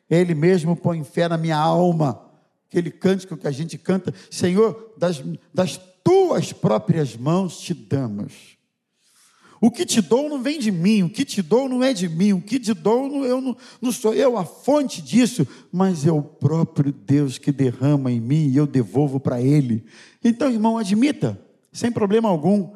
Ele 0.08 0.36
mesmo 0.36 0.76
põe 0.76 1.04
fé 1.04 1.28
na 1.28 1.38
minha 1.38 1.58
alma. 1.58 2.30
Aquele 2.68 2.92
cântico 2.92 3.36
que 3.36 3.48
a 3.48 3.52
gente 3.52 3.76
canta: 3.76 4.14
Senhor, 4.30 4.94
das, 4.96 5.24
das 5.52 5.80
tuas 6.04 6.54
próprias 6.54 7.18
mãos 7.18 7.60
te 7.60 7.74
damos 7.74 8.59
o 9.62 9.70
que 9.70 9.86
te 9.86 10.02
dou 10.02 10.30
não 10.30 10.42
vem 10.42 10.60
de 10.60 10.72
mim, 10.72 11.04
o 11.04 11.10
que 11.10 11.26
te 11.26 11.42
dou 11.42 11.68
não 11.68 11.84
é 11.84 11.94
de 11.94 12.08
mim, 12.08 12.34
o 12.34 12.42
que 12.42 12.60
te 12.60 12.74
dou 12.74 13.26
eu 13.26 13.42
não, 13.42 13.58
não 13.82 13.92
sou 13.92 14.14
eu 14.14 14.38
a 14.38 14.46
fonte 14.46 15.02
disso, 15.02 15.48
mas 15.72 16.06
é 16.06 16.12
o 16.12 16.22
próprio 16.22 16.92
Deus 16.92 17.38
que 17.38 17.52
derrama 17.52 18.12
em 18.12 18.20
mim 18.20 18.48
e 18.48 18.58
eu 18.58 18.66
devolvo 18.66 19.20
para 19.20 19.42
Ele. 19.42 19.84
Então, 20.24 20.50
irmão, 20.50 20.78
admita, 20.78 21.40
sem 21.72 21.92
problema 21.92 22.30
algum, 22.30 22.72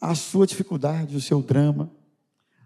a 0.00 0.14
sua 0.14 0.46
dificuldade, 0.46 1.16
o 1.16 1.20
seu 1.20 1.42
drama, 1.42 1.90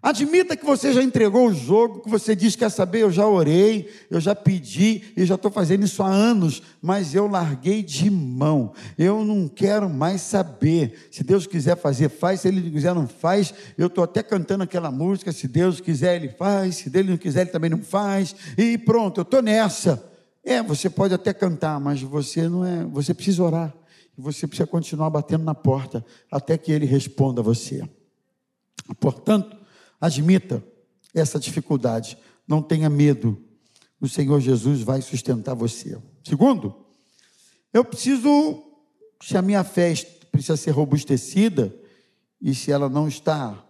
Admita 0.03 0.57
que 0.57 0.65
você 0.65 0.91
já 0.91 1.01
entregou 1.01 1.47
o 1.47 1.53
jogo, 1.53 2.01
que 2.01 2.09
você 2.09 2.35
diz: 2.35 2.57
quer 2.57 2.69
saber, 2.69 3.03
eu 3.03 3.11
já 3.11 3.25
orei, 3.25 3.89
eu 4.11 4.19
já 4.19 4.35
pedi 4.35 5.01
e 5.15 5.25
já 5.25 5.35
estou 5.35 5.49
fazendo 5.49 5.85
isso 5.85 6.03
há 6.03 6.09
anos, 6.09 6.61
mas 6.81 7.15
eu 7.15 7.25
larguei 7.25 7.81
de 7.81 8.09
mão. 8.09 8.73
Eu 8.97 9.23
não 9.23 9.47
quero 9.47 9.89
mais 9.89 10.19
saber. 10.19 11.07
Se 11.09 11.23
Deus 11.23 11.47
quiser 11.47 11.77
fazer, 11.77 12.09
faz. 12.09 12.41
Se 12.41 12.49
Ele 12.49 12.59
não 12.59 12.69
quiser, 12.69 12.93
não 12.93 13.07
faz. 13.07 13.53
Eu 13.77 13.87
estou 13.87 14.03
até 14.03 14.21
cantando 14.21 14.65
aquela 14.65 14.91
música: 14.91 15.31
se 15.31 15.47
Deus 15.47 15.79
quiser, 15.79 16.17
Ele 16.17 16.27
faz. 16.27 16.75
Se 16.75 16.91
Ele 16.93 17.11
não 17.11 17.17
quiser, 17.17 17.43
Ele 17.43 17.51
também 17.51 17.69
não 17.69 17.81
faz. 17.81 18.35
E 18.57 18.77
pronto, 18.77 19.21
eu 19.21 19.23
estou 19.23 19.41
nessa. 19.41 20.03
É, 20.43 20.61
você 20.61 20.89
pode 20.89 21.13
até 21.13 21.31
cantar, 21.33 21.79
mas 21.79 22.01
você 22.01 22.49
não 22.49 22.65
é. 22.65 22.83
Você 22.87 23.13
precisa 23.13 23.41
orar. 23.41 23.73
Você 24.17 24.47
precisa 24.47 24.67
continuar 24.67 25.09
batendo 25.09 25.45
na 25.45 25.55
porta 25.55 26.05
até 26.29 26.57
que 26.57 26.73
Ele 26.73 26.85
responda 26.85 27.39
a 27.39 27.43
você. 27.43 27.87
Portanto, 28.99 29.62
Admita 30.03 30.61
essa 31.13 31.39
dificuldade. 31.39 32.17
Não 32.45 32.61
tenha 32.61 32.89
medo. 32.89 33.41
O 34.01 34.09
Senhor 34.09 34.41
Jesus 34.41 34.81
vai 34.81 35.01
sustentar 35.01 35.55
você. 35.55 35.97
Segundo, 36.21 36.75
eu 37.71 37.85
preciso, 37.85 38.65
se 39.21 39.37
a 39.37 39.41
minha 39.41 39.63
fé 39.63 39.93
precisa 40.29 40.57
ser 40.57 40.71
robustecida, 40.71 41.73
e 42.41 42.53
se 42.53 42.69
ela 42.69 42.89
não 42.89 43.07
está 43.07 43.65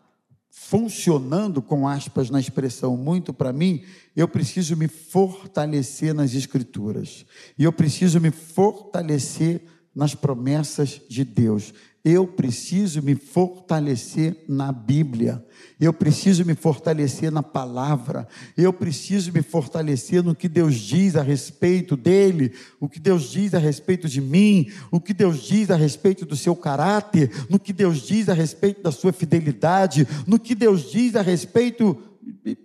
funcionando, 0.50 1.62
com 1.62 1.88
aspas 1.88 2.32
na 2.32 2.40
expressão 2.40 2.98
muito 2.98 3.32
para 3.32 3.54
mim, 3.54 3.84
eu 4.16 4.28
preciso 4.28 4.76
me 4.76 4.88
fortalecer 4.88 6.16
nas 6.16 6.34
Escrituras. 6.34 7.28
E 7.60 7.64
eu 7.64 7.72
preciso 7.72 8.20
me 8.20 8.32
fortalecer 8.32 9.62
nas 9.94 10.16
promessas 10.16 11.00
de 11.08 11.24
Deus. 11.24 11.76
Eu 12.06 12.28
preciso 12.28 13.02
me 13.02 13.16
fortalecer 13.16 14.44
na 14.50 14.74
Bíblia. 14.74 15.46
Eu 15.80 15.94
preciso 15.94 16.44
me 16.44 16.54
fortalecer 16.54 17.32
na 17.32 17.42
palavra. 17.42 18.28
Eu 18.58 18.74
preciso 18.74 19.32
me 19.32 19.42
fortalecer 19.42 20.22
no 20.22 20.36
que 20.36 20.50
Deus 20.50 20.76
diz 20.76 21.16
a 21.16 21.22
respeito 21.22 21.96
dele, 21.96 22.52
o 22.78 22.90
que 22.90 23.00
Deus 23.00 23.30
diz 23.30 23.54
a 23.54 23.58
respeito 23.58 24.10
de 24.10 24.20
mim, 24.20 24.70
o 24.92 25.00
que 25.00 25.14
Deus 25.14 25.44
diz 25.44 25.72
a 25.72 25.78
respeito 25.78 26.26
do 26.26 26.36
seu 26.36 26.58
caráter, 26.58 27.32
no 27.50 27.58
que 27.58 27.72
Deus 27.72 28.02
diz 28.02 28.28
a 28.28 28.34
respeito 28.34 28.82
da 28.82 28.92
sua 28.92 29.14
fidelidade, 29.14 30.06
no 30.28 30.38
que 30.38 30.54
Deus 30.54 30.92
diz 30.92 31.16
a 31.16 31.22
respeito. 31.22 31.98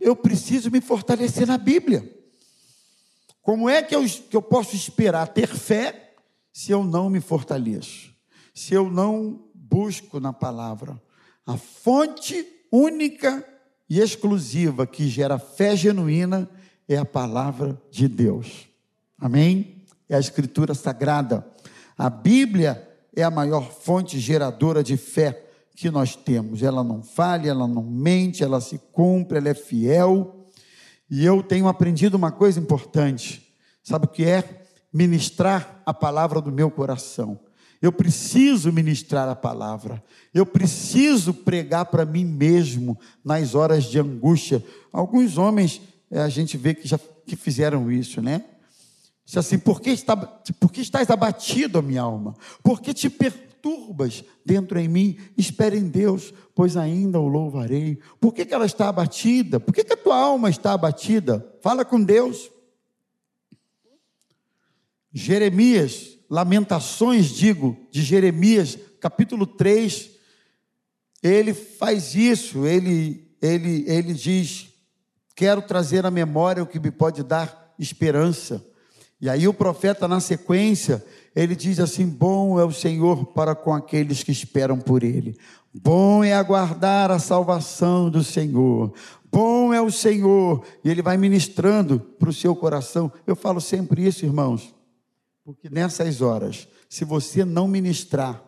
Eu 0.00 0.16
preciso 0.16 0.68
me 0.68 0.80
fortalecer 0.80 1.46
na 1.46 1.58
Bíblia. 1.58 2.12
Como 3.40 3.68
é 3.68 3.84
que 3.84 3.94
eu, 3.94 4.04
que 4.04 4.36
eu 4.36 4.42
posso 4.42 4.74
esperar 4.74 5.28
ter 5.28 5.46
fé 5.46 6.16
se 6.52 6.72
eu 6.72 6.82
não 6.82 7.08
me 7.08 7.20
fortaleço? 7.20 8.17
Se 8.58 8.74
eu 8.74 8.90
não 8.90 9.40
busco 9.54 10.18
na 10.18 10.32
palavra. 10.32 11.00
A 11.46 11.56
fonte 11.56 12.44
única 12.72 13.46
e 13.88 14.00
exclusiva 14.00 14.84
que 14.84 15.06
gera 15.08 15.38
fé 15.38 15.76
genuína 15.76 16.50
é 16.88 16.96
a 16.96 17.04
palavra 17.04 17.80
de 17.88 18.08
Deus. 18.08 18.68
Amém? 19.16 19.84
É 20.08 20.16
a 20.16 20.18
escritura 20.20 20.74
sagrada. 20.74 21.46
A 21.96 22.10
Bíblia 22.10 22.84
é 23.14 23.22
a 23.22 23.30
maior 23.30 23.70
fonte 23.70 24.18
geradora 24.18 24.82
de 24.82 24.96
fé 24.96 25.46
que 25.76 25.88
nós 25.88 26.16
temos. 26.16 26.60
Ela 26.60 26.82
não 26.82 27.00
falha, 27.00 27.50
ela 27.50 27.68
não 27.68 27.84
mente, 27.84 28.42
ela 28.42 28.60
se 28.60 28.78
cumpre, 28.90 29.38
ela 29.38 29.50
é 29.50 29.54
fiel. 29.54 30.48
E 31.08 31.24
eu 31.24 31.44
tenho 31.44 31.68
aprendido 31.68 32.16
uma 32.16 32.32
coisa 32.32 32.58
importante. 32.58 33.54
Sabe 33.84 34.06
o 34.06 34.08
que 34.08 34.24
é? 34.24 34.66
Ministrar 34.92 35.80
a 35.86 35.94
palavra 35.94 36.40
do 36.40 36.50
meu 36.50 36.72
coração. 36.72 37.38
Eu 37.80 37.92
preciso 37.92 38.72
ministrar 38.72 39.28
a 39.28 39.36
palavra. 39.36 40.02
Eu 40.34 40.44
preciso 40.44 41.32
pregar 41.32 41.86
para 41.86 42.04
mim 42.04 42.24
mesmo 42.24 42.98
nas 43.24 43.54
horas 43.54 43.84
de 43.84 43.98
angústia. 44.00 44.64
Alguns 44.92 45.38
homens 45.38 45.80
é, 46.10 46.20
a 46.20 46.28
gente 46.28 46.56
vê 46.56 46.74
que 46.74 46.88
já 46.88 46.98
que 46.98 47.36
fizeram 47.36 47.92
isso, 47.92 48.22
né? 48.22 48.44
Diz 49.24 49.36
assim, 49.36 49.58
por 49.58 49.80
que, 49.80 49.90
está, 49.90 50.16
por 50.16 50.72
que 50.72 50.80
estás 50.80 51.10
abatido, 51.10 51.82
minha 51.82 52.00
alma? 52.00 52.34
Por 52.62 52.80
que 52.80 52.94
te 52.94 53.10
perturbas 53.10 54.24
dentro 54.44 54.78
em 54.78 54.88
mim? 54.88 55.18
Espere 55.36 55.76
em 55.76 55.86
Deus, 55.86 56.32
pois 56.54 56.78
ainda 56.78 57.20
o 57.20 57.28
louvarei. 57.28 57.98
Por 58.18 58.32
que, 58.32 58.46
que 58.46 58.54
ela 58.54 58.64
está 58.64 58.88
abatida? 58.88 59.60
Por 59.60 59.74
que, 59.74 59.84
que 59.84 59.92
a 59.92 59.96
tua 59.98 60.16
alma 60.16 60.48
está 60.48 60.72
abatida? 60.72 61.46
Fala 61.60 61.84
com 61.84 62.02
Deus. 62.02 62.50
Jeremias 65.12 66.17
Lamentações, 66.28 67.26
digo, 67.26 67.76
de 67.90 68.02
Jeremias, 68.02 68.78
capítulo 69.00 69.46
3, 69.46 70.10
ele 71.22 71.54
faz 71.54 72.14
isso, 72.14 72.66
ele, 72.66 73.28
ele, 73.40 73.84
ele 73.86 74.12
diz: 74.12 74.68
Quero 75.34 75.62
trazer 75.62 76.04
à 76.04 76.10
memória 76.10 76.62
o 76.62 76.66
que 76.66 76.78
me 76.78 76.90
pode 76.90 77.22
dar 77.22 77.74
esperança. 77.78 78.64
E 79.20 79.28
aí 79.28 79.48
o 79.48 79.54
profeta, 79.54 80.06
na 80.06 80.20
sequência, 80.20 81.04
ele 81.34 81.56
diz 81.56 81.80
assim: 81.80 82.06
Bom 82.06 82.58
é 82.58 82.64
o 82.64 82.72
Senhor 82.72 83.26
para 83.26 83.54
com 83.54 83.72
aqueles 83.72 84.22
que 84.22 84.30
esperam 84.30 84.78
por 84.78 85.02
Ele. 85.02 85.36
Bom 85.72 86.24
é 86.24 86.32
aguardar 86.34 87.10
a 87.10 87.18
salvação 87.18 88.10
do 88.10 88.22
Senhor. 88.22 88.92
Bom 89.30 89.72
é 89.72 89.80
o 89.80 89.90
Senhor. 89.90 90.64
E 90.82 90.90
ele 90.90 91.02
vai 91.02 91.16
ministrando 91.16 92.00
para 92.00 92.30
o 92.30 92.32
seu 92.32 92.56
coração. 92.56 93.12
Eu 93.26 93.36
falo 93.36 93.60
sempre 93.60 94.06
isso, 94.06 94.24
irmãos. 94.24 94.74
Porque 95.48 95.70
nessas 95.70 96.20
horas, 96.20 96.68
se 96.90 97.06
você 97.06 97.42
não 97.42 97.66
ministrar, 97.66 98.44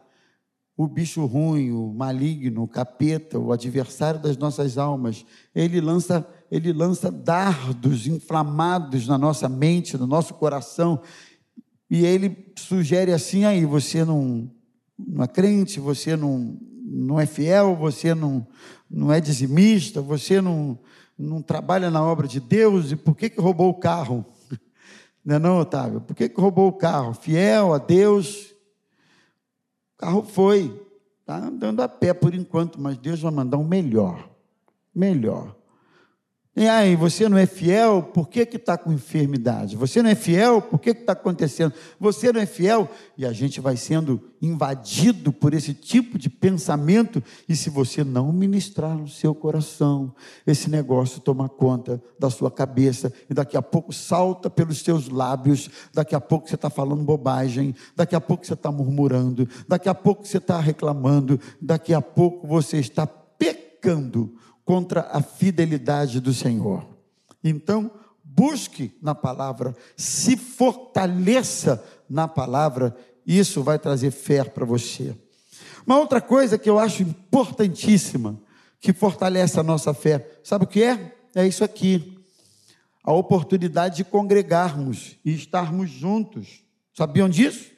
o 0.77 0.87
bicho 0.87 1.25
ruim, 1.25 1.73
o 1.73 1.95
maligno, 1.95 2.63
o 2.63 2.69
capeta, 2.69 3.39
o 3.39 3.53
adversário 3.53 4.21
das 4.21 4.37
nossas 4.37 4.77
almas, 4.77 5.25
ele 5.55 5.81
lança, 5.81 6.29
ele 6.51 6.75
lança 6.75 7.11
dardos 7.11 8.07
inflamados 8.07 9.09
na 9.09 9.17
nossa 9.17 9.49
mente, 9.49 9.97
no 9.97 10.07
nosso 10.07 10.35
coração, 10.35 11.01
e 11.89 12.05
ele 12.05 12.53
sugere 12.59 13.15
assim 13.15 13.47
aí, 13.47 13.65
você 13.65 14.05
não, 14.05 14.51
não 14.99 15.25
é 15.25 15.27
crente, 15.27 15.81
você 15.81 16.15
não, 16.15 16.59
não 16.85 17.19
é 17.19 17.25
fiel, 17.25 17.75
você 17.75 18.15
não, 18.15 18.47
não 18.91 19.11
é 19.11 19.23
dizimista, 19.23 20.03
você 20.03 20.39
não, 20.43 20.79
não 21.19 21.41
trabalha 21.41 21.91
na 21.91 22.05
obra 22.05 22.29
de 22.29 22.41
Deus, 22.41 22.93
e 22.93 22.97
por 22.97 23.17
que, 23.17 23.31
que 23.31 23.41
roubou 23.41 23.71
o 23.71 23.81
carro? 23.81 24.23
Não 25.25 25.37
é 25.37 25.39
não, 25.39 25.59
Otávio? 25.59 26.01
Por 26.01 26.15
que, 26.15 26.29
que 26.29 26.41
roubou 26.41 26.69
o 26.69 26.73
carro? 26.73 27.15
Fiel 27.15 27.75
a 27.75 27.79
Deus. 27.79 28.51
O 29.95 29.99
carro 29.99 30.23
foi. 30.23 30.87
Está 31.21 31.37
andando 31.37 31.81
a 31.81 31.89
pé 31.89 32.13
por 32.13 32.35
enquanto, 32.35 32.81
mas 32.81 32.97
Deus 32.97 33.21
vai 33.21 33.31
mandar 33.31 33.59
um 33.59 33.65
melhor. 33.65 34.29
Melhor. 34.95 35.55
E 36.61 36.69
aí, 36.69 36.95
você 36.95 37.27
não 37.27 37.39
é 37.39 37.47
fiel, 37.47 38.03
por 38.03 38.29
que 38.29 38.41
está 38.41 38.77
com 38.77 38.93
enfermidade? 38.93 39.79
Você 39.79 40.03
não 40.03 40.11
é 40.11 40.15
fiel, 40.15 40.61
por 40.61 40.79
que 40.79 40.91
está 40.91 41.15
acontecendo? 41.15 41.73
Você 41.99 42.31
não 42.31 42.39
é 42.39 42.45
fiel, 42.45 42.87
e 43.17 43.25
a 43.25 43.33
gente 43.33 43.63
vai 43.63 43.79
sendo 43.79 44.21
invadido 44.43 45.33
por 45.33 45.55
esse 45.55 45.73
tipo 45.73 46.19
de 46.19 46.29
pensamento, 46.29 47.25
e 47.49 47.57
se 47.57 47.71
você 47.71 48.05
não 48.05 48.31
ministrar 48.31 48.95
no 48.95 49.09
seu 49.09 49.35
coração, 49.35 50.15
esse 50.47 50.69
negócio 50.69 51.23
toma 51.23 51.49
conta 51.49 51.99
da 52.19 52.29
sua 52.29 52.51
cabeça, 52.51 53.11
e 53.31 53.33
daqui 53.33 53.57
a 53.57 53.63
pouco 53.63 53.91
salta 53.91 54.51
pelos 54.51 54.81
seus 54.83 55.09
lábios, 55.09 55.71
daqui 55.95 56.15
a 56.15 56.21
pouco 56.21 56.47
você 56.47 56.57
está 56.57 56.69
falando 56.69 57.03
bobagem, 57.03 57.75
daqui 57.97 58.15
a 58.15 58.21
pouco 58.21 58.47
você 58.47 58.53
está 58.53 58.71
murmurando, 58.71 59.49
daqui 59.67 59.89
a 59.89 59.95
pouco 59.95 60.27
você 60.27 60.37
está 60.37 60.61
reclamando, 60.61 61.41
daqui 61.59 61.95
a 61.95 62.03
pouco 62.03 62.47
você 62.47 62.77
está 62.77 63.07
pecando 63.07 64.35
contra 64.71 65.09
a 65.11 65.21
fidelidade 65.21 66.21
do 66.21 66.33
Senhor. 66.33 66.87
Então, 67.43 67.91
busque 68.23 68.97
na 69.03 69.17
palavra, 69.17 69.75
se 69.97 70.37
fortaleça 70.37 71.85
na 72.09 72.29
palavra, 72.29 72.97
isso 73.27 73.65
vai 73.65 73.81
trazer 73.81 74.13
fé 74.13 74.45
para 74.45 74.65
você. 74.65 75.13
Uma 75.85 75.99
outra 75.99 76.21
coisa 76.21 76.57
que 76.57 76.71
eu 76.71 76.79
acho 76.79 77.03
importantíssima, 77.03 78.41
que 78.79 78.93
fortalece 78.93 79.59
a 79.59 79.65
nossa 79.65 79.93
fé, 79.93 80.39
sabe 80.45 80.67
o 80.67 80.69
que 80.69 80.85
é? 80.85 81.17
É 81.35 81.45
isso 81.45 81.65
aqui. 81.65 82.23
A 83.03 83.13
oportunidade 83.13 83.97
de 83.97 84.05
congregarmos 84.05 85.17
e 85.25 85.35
estarmos 85.35 85.91
juntos. 85.91 86.63
Sabiam 86.95 87.29
disso? 87.29 87.73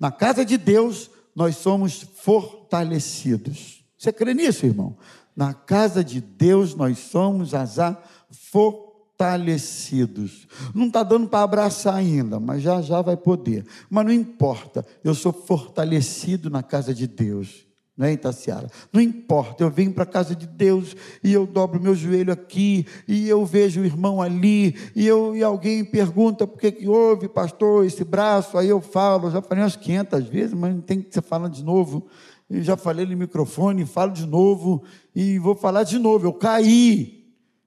Na 0.00 0.10
casa 0.10 0.42
de 0.42 0.56
Deus, 0.56 1.10
nós 1.36 1.56
somos 1.56 2.02
fortalecidos. 2.16 3.84
Você 3.98 4.10
crê 4.10 4.32
nisso, 4.32 4.64
irmão? 4.64 4.96
Na 5.36 5.52
casa 5.52 6.04
de 6.04 6.20
Deus 6.20 6.74
nós 6.74 6.98
somos 6.98 7.54
azar 7.54 8.00
fortalecidos. 8.30 10.46
Não 10.74 10.86
está 10.86 11.02
dando 11.02 11.28
para 11.28 11.42
abraçar 11.42 11.94
ainda, 11.94 12.38
mas 12.38 12.62
já 12.62 12.80
já 12.80 13.02
vai 13.02 13.16
poder. 13.16 13.66
Mas 13.90 14.04
não 14.04 14.12
importa, 14.12 14.86
eu 15.02 15.14
sou 15.14 15.32
fortalecido 15.32 16.50
na 16.50 16.62
casa 16.62 16.94
de 16.94 17.06
Deus. 17.06 17.64
Não 17.96 18.08
é, 18.08 18.12
Itaciara? 18.12 18.68
Não 18.92 19.00
importa, 19.00 19.62
eu 19.62 19.70
venho 19.70 19.92
para 19.92 20.02
a 20.02 20.06
casa 20.06 20.34
de 20.34 20.48
Deus 20.48 20.96
e 21.22 21.32
eu 21.32 21.46
dobro 21.46 21.80
meu 21.80 21.94
joelho 21.94 22.32
aqui 22.32 22.84
e 23.06 23.28
eu 23.28 23.46
vejo 23.46 23.80
o 23.80 23.84
irmão 23.84 24.20
ali 24.20 24.74
e, 24.96 25.06
eu, 25.06 25.36
e 25.36 25.44
alguém 25.44 25.84
pergunta 25.84 26.44
por 26.44 26.58
que, 26.58 26.72
que 26.72 26.88
houve, 26.88 27.28
pastor, 27.28 27.86
esse 27.86 28.02
braço. 28.02 28.58
Aí 28.58 28.68
eu 28.68 28.80
falo, 28.80 29.30
já 29.30 29.40
falei 29.40 29.62
umas 29.62 29.76
500 29.76 30.24
vezes, 30.24 30.54
mas 30.54 30.74
não 30.74 30.80
tem 30.80 31.00
que 31.00 31.14
você 31.14 31.22
falar 31.22 31.48
de 31.48 31.62
novo 31.62 32.04
eu 32.48 32.62
já 32.62 32.76
falei 32.76 33.06
no 33.06 33.16
microfone, 33.16 33.86
falo 33.86 34.12
de 34.12 34.26
novo 34.26 34.84
e 35.14 35.38
vou 35.38 35.54
falar 35.54 35.82
de 35.82 35.98
novo. 35.98 36.26
Eu 36.26 36.32
caí 36.32 37.24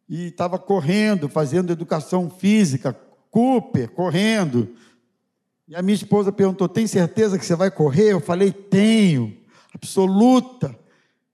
e 0.07 0.27
estava 0.27 0.59
correndo, 0.59 1.27
fazendo 1.27 1.71
educação 1.71 2.29
física, 2.29 2.93
Cooper, 3.31 3.89
correndo. 3.91 4.69
E 5.67 5.75
a 5.75 5.81
minha 5.81 5.95
esposa 5.95 6.31
perguntou: 6.31 6.69
Tem 6.69 6.85
certeza 6.85 7.37
que 7.37 7.45
você 7.45 7.55
vai 7.55 7.71
correr? 7.71 8.11
Eu 8.13 8.21
falei: 8.21 8.51
Tenho, 8.51 9.35
absoluta. 9.73 10.77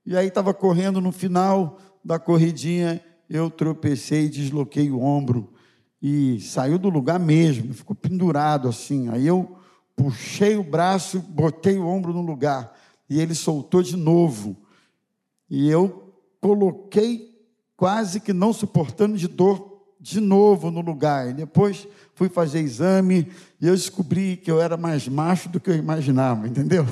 E 0.06 0.18
aí 0.18 0.28
estava 0.28 0.54
correndo 0.54 1.00
no 1.00 1.12
final 1.12 1.78
da 2.04 2.20
corridinha, 2.20 3.02
eu 3.30 3.50
tropecei 3.50 4.26
e 4.26 4.30
desloquei 4.30 4.90
o 4.90 5.02
ombro. 5.02 5.54
E 6.02 6.42
saiu 6.42 6.78
do 6.78 6.90
lugar 6.90 7.20
mesmo, 7.20 7.74
ficou 7.74 7.96
pendurado 7.96 8.68
assim. 8.68 9.08
Aí 9.10 9.26
eu 9.26 9.58
puxei 9.96 10.58
o 10.58 10.64
braço, 10.64 11.20
botei 11.20 11.78
o 11.78 11.88
ombro 11.88 12.12
no 12.12 12.22
lugar 12.22 12.74
e 13.10 13.20
ele 13.20 13.36
soltou 13.36 13.82
de 13.82 13.96
novo. 13.96 14.56
E 15.50 15.70
eu 15.70 16.14
coloquei 16.42 17.34
quase 17.76 18.20
que 18.20 18.34
não 18.34 18.54
suportando 18.54 19.18
de 19.18 19.28
dor 19.28 19.74
de 20.00 20.20
novo 20.20 20.70
no 20.70 20.82
lugar. 20.82 21.30
E 21.30 21.34
depois 21.34 21.88
fui 22.14 22.28
fazer 22.28 22.60
exame 22.60 23.32
e 23.60 23.68
eu 23.68 23.74
descobri 23.74 24.38
que 24.38 24.52
eu 24.52 24.62
era 24.62 24.76
mais 24.76 25.08
macho 25.08 25.48
do 25.50 25.60
que 25.60 25.70
eu 25.70 25.76
imaginava, 25.76 26.48
entendeu? 26.48 26.86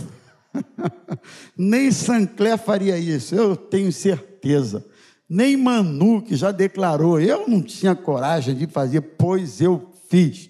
Nem 1.57 1.91
Sancler 1.91 2.57
faria 2.57 2.97
isso, 2.97 3.35
eu 3.35 3.55
tenho 3.55 3.91
certeza. 3.91 4.85
Nem 5.27 5.55
Manu, 5.55 6.21
que 6.21 6.35
já 6.35 6.51
declarou, 6.51 7.19
eu 7.19 7.47
não 7.47 7.61
tinha 7.61 7.95
coragem 7.95 8.55
de 8.55 8.67
fazer, 8.67 9.01
pois 9.01 9.61
eu 9.61 9.91
fiz. 10.09 10.49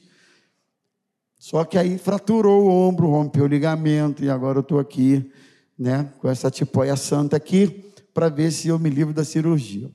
Só 1.37 1.63
que 1.63 1.77
aí 1.77 1.97
fraturou 1.97 2.65
o 2.65 2.69
ombro, 2.69 3.07
rompeu 3.07 3.43
o 3.43 3.47
ligamento, 3.47 4.23
e 4.23 4.29
agora 4.29 4.59
eu 4.59 4.61
estou 4.61 4.79
aqui, 4.79 5.31
né, 5.81 6.13
com 6.19 6.29
essa 6.29 6.51
tipóia 6.51 6.95
santa 6.95 7.35
aqui, 7.35 7.91
para 8.13 8.29
ver 8.29 8.51
se 8.51 8.67
eu 8.67 8.77
me 8.77 8.87
livro 8.87 9.15
da 9.15 9.25
cirurgia. 9.25 9.89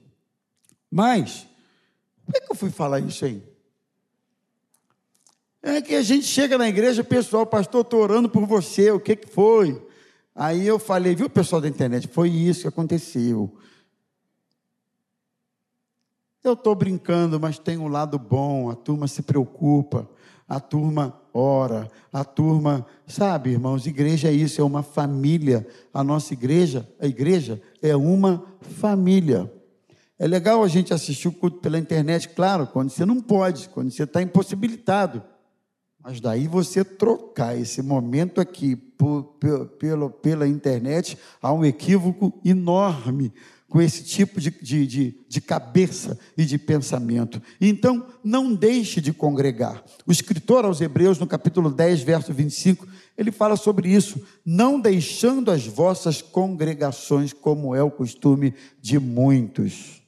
Mas, 0.91 1.47
por 2.25 2.35
que 2.35 2.51
eu 2.51 2.57
fui 2.57 2.71
falar 2.71 2.99
isso 2.99 3.25
aí? 3.25 3.41
É 5.63 5.81
que 5.81 5.95
a 5.95 6.03
gente 6.03 6.27
chega 6.27 6.59
na 6.59 6.69
igreja, 6.69 7.05
pessoal, 7.05 7.47
pastor, 7.47 7.83
estou 7.83 8.03
orando 8.03 8.29
por 8.29 8.45
você, 8.47 8.91
o 8.91 8.99
que, 8.99 9.15
que 9.15 9.29
foi? 9.29 9.81
Aí 10.35 10.67
eu 10.67 10.81
falei, 10.81 11.15
viu, 11.15 11.31
pessoal 11.31 11.61
da 11.61 11.69
internet, 11.69 12.09
foi 12.09 12.31
isso 12.31 12.63
que 12.63 12.69
aconteceu. 12.69 13.57
Eu 16.43 16.55
estou 16.55 16.75
brincando, 16.75 17.39
mas 17.39 17.61
tem 17.61 17.79
um 17.79 17.87
lado 17.87 18.19
bom, 18.19 18.71
a 18.71 18.75
turma 18.75 19.07
se 19.07 19.23
preocupa, 19.23 20.11
a 20.49 20.61
turma 20.61 21.21
ora, 21.33 21.91
a 22.13 22.25
turma, 22.25 22.87
sabe, 23.07 23.51
irmãos, 23.51 23.87
igreja 23.87 24.29
é 24.29 24.33
isso, 24.33 24.61
é 24.61 24.65
uma 24.65 24.83
família. 24.83 25.67
A 25.93 26.03
nossa 26.03 26.33
igreja, 26.33 26.89
a 27.01 27.07
igreja 27.07 27.61
é 27.83 27.95
uma 27.95 28.43
família. 28.61 29.53
É 30.19 30.27
legal 30.27 30.63
a 30.63 30.69
gente 30.69 30.95
assistir 30.95 31.29
o 31.29 31.33
culto 31.33 31.59
pela 31.59 31.79
internet, 31.79 32.31
claro, 32.31 32.67
quando 32.67 32.91
você 32.91 33.05
não 33.05 33.21
pode, 33.21 33.69
quando 33.69 33.91
você 33.91 34.05
está 34.05 34.23
impossibilitado. 34.23 35.23
Mas 36.03 36.21
daí 36.21 36.47
você 36.47 36.85
trocar 36.85 37.59
esse 37.59 37.83
momento 37.83 38.41
aqui 38.41 38.77
por, 38.77 39.37
pela, 39.79 40.09
pela 40.09 40.49
internet, 40.49 41.19
há 41.43 41.53
um 41.53 41.65
equívoco 41.65 42.33
enorme 42.45 43.33
com 43.77 43.83
esse 43.83 44.03
tipo 44.03 44.41
de, 44.41 44.51
de, 44.51 44.87
de, 44.87 45.15
de, 45.29 45.39
cabeça 45.39 46.19
e 46.35 46.47
de 46.47 46.57
pensamento. 46.57 47.43
Então, 47.61 48.07
não 48.25 48.55
deixe 48.55 49.03
de 49.03 49.13
congregar. 49.13 49.85
O 50.07 50.11
escritor 50.11 50.65
aos 50.65 50.81
Hebreus, 50.81 51.19
no 51.19 51.27
capítulo 51.27 51.71
10, 51.71 52.01
verso 52.01 52.33
25, 52.33 52.89
ele 53.19 53.31
fala 53.31 53.55
sobre 53.55 53.91
isso, 53.91 54.19
não 54.47 54.81
deixando 54.81 55.51
as 55.51 55.67
vossas 55.67 56.23
congregações, 56.23 57.35
como 57.35 57.75
é 57.75 57.83
o 57.83 57.91
costume 57.91 58.55
de 58.81 58.99
muitos. 58.99 60.01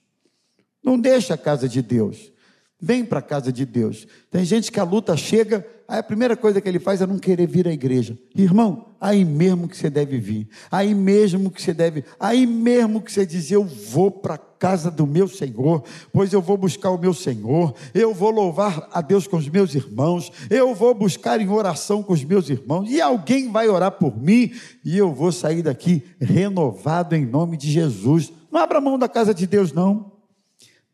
Não 0.83 0.99
deixe 0.99 1.35
a 1.35 1.37
casa 1.37 1.69
de 1.69 1.83
Deus. 1.83 2.33
Vem 2.81 3.05
para 3.05 3.19
a 3.19 3.23
casa 3.23 3.53
de 3.53 3.67
Deus. 3.67 4.07
Tem 4.31 4.47
gente 4.47 4.73
que 4.73 4.81
a 4.81 4.85
luta 4.85 5.15
chega, 5.15 5.67
aí 5.89 5.99
a 5.99 6.03
primeira 6.03 6.37
coisa 6.37 6.61
que 6.61 6.69
ele 6.69 6.79
faz 6.79 7.01
é 7.01 7.07
não 7.07 7.19
querer 7.19 7.49
vir 7.49 7.67
à 7.67 7.73
igreja. 7.73 8.19
Irmão, 8.37 8.89
aí 9.01 9.25
mesmo 9.25 9.67
que 9.67 9.77
você 9.77 9.89
deve 9.89 10.19
vir, 10.19 10.47
aí 10.71 10.95
mesmo 10.95 11.51
que 11.51 11.63
você 11.63 11.73
deve, 11.73 12.05
aí 12.21 12.47
mesmo 12.47 13.01
que 13.01 13.11
você 13.11 13.25
diz, 13.25 13.51
eu 13.51 13.65
vou 13.65 14.11
para 14.11 14.35
a 14.35 14.39
casa 14.39 14.91
do 14.91 15.07
meu 15.07 15.27
Senhor, 15.27 15.83
pois 16.13 16.33
eu 16.33 16.43
vou 16.43 16.59
buscar 16.59 16.91
o 16.91 16.99
meu 16.99 17.15
Senhor, 17.15 17.75
eu 17.95 18.13
vou 18.13 18.31
louvar 18.31 18.89
a 18.93 19.01
Deus 19.01 19.27
com 19.27 19.39
os 19.39 19.49
meus 19.49 19.75
irmãos, 19.75 20.31
eu 20.51 20.75
vou 20.75 20.93
buscar 20.95 21.41
em 21.41 21.49
oração 21.49 22.03
com 22.03 22.13
os 22.13 22.23
meus 22.23 22.51
irmãos, 22.51 22.91
e 22.91 23.01
alguém 23.01 23.51
vai 23.51 23.69
orar 23.69 23.93
por 23.93 24.21
mim, 24.21 24.53
e 24.85 24.99
eu 24.99 25.13
vou 25.13 25.33
sair 25.33 25.63
daqui 25.63 26.05
renovado 26.21 27.17
em 27.17 27.25
nome 27.25 27.57
de 27.57 27.71
Jesus. 27.71 28.31
Não 28.53 28.61
abra 28.61 28.81
mão 28.81 28.99
da 28.99 29.09
casa 29.09 29.33
de 29.33 29.47
Deus, 29.47 29.73
não. 29.73 30.13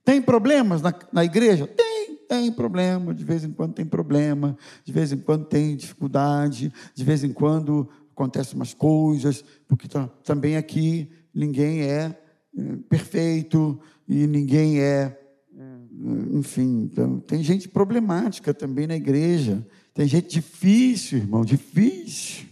Tem 0.04 0.20
problemas 0.20 0.83
na, 0.83 0.94
na 1.12 1.24
igreja? 1.24 1.66
Tem, 1.66 1.93
tem 2.34 2.50
problema. 2.50 3.14
De 3.14 3.24
vez 3.24 3.44
em 3.44 3.52
quando 3.52 3.74
tem 3.74 3.86
problema, 3.86 4.56
de 4.84 4.92
vez 4.92 5.12
em 5.12 5.18
quando 5.18 5.44
tem 5.44 5.76
dificuldade, 5.76 6.72
de 6.94 7.04
vez 7.04 7.22
em 7.22 7.32
quando 7.32 7.88
acontecem 8.12 8.56
umas 8.56 8.74
coisas, 8.74 9.44
porque 9.68 9.88
também 10.22 10.56
aqui 10.56 11.08
ninguém 11.32 11.82
é, 11.82 12.16
é 12.56 12.76
perfeito 12.88 13.80
e 14.08 14.26
ninguém 14.26 14.80
é, 14.80 15.16
é 15.56 15.76
enfim, 16.32 16.88
então, 16.90 17.20
tem 17.20 17.42
gente 17.42 17.68
problemática 17.68 18.52
também 18.52 18.86
na 18.86 18.96
igreja. 18.96 19.64
Tem 19.92 20.06
gente 20.08 20.28
difícil, 20.28 21.18
irmão, 21.18 21.44
difícil. 21.44 22.46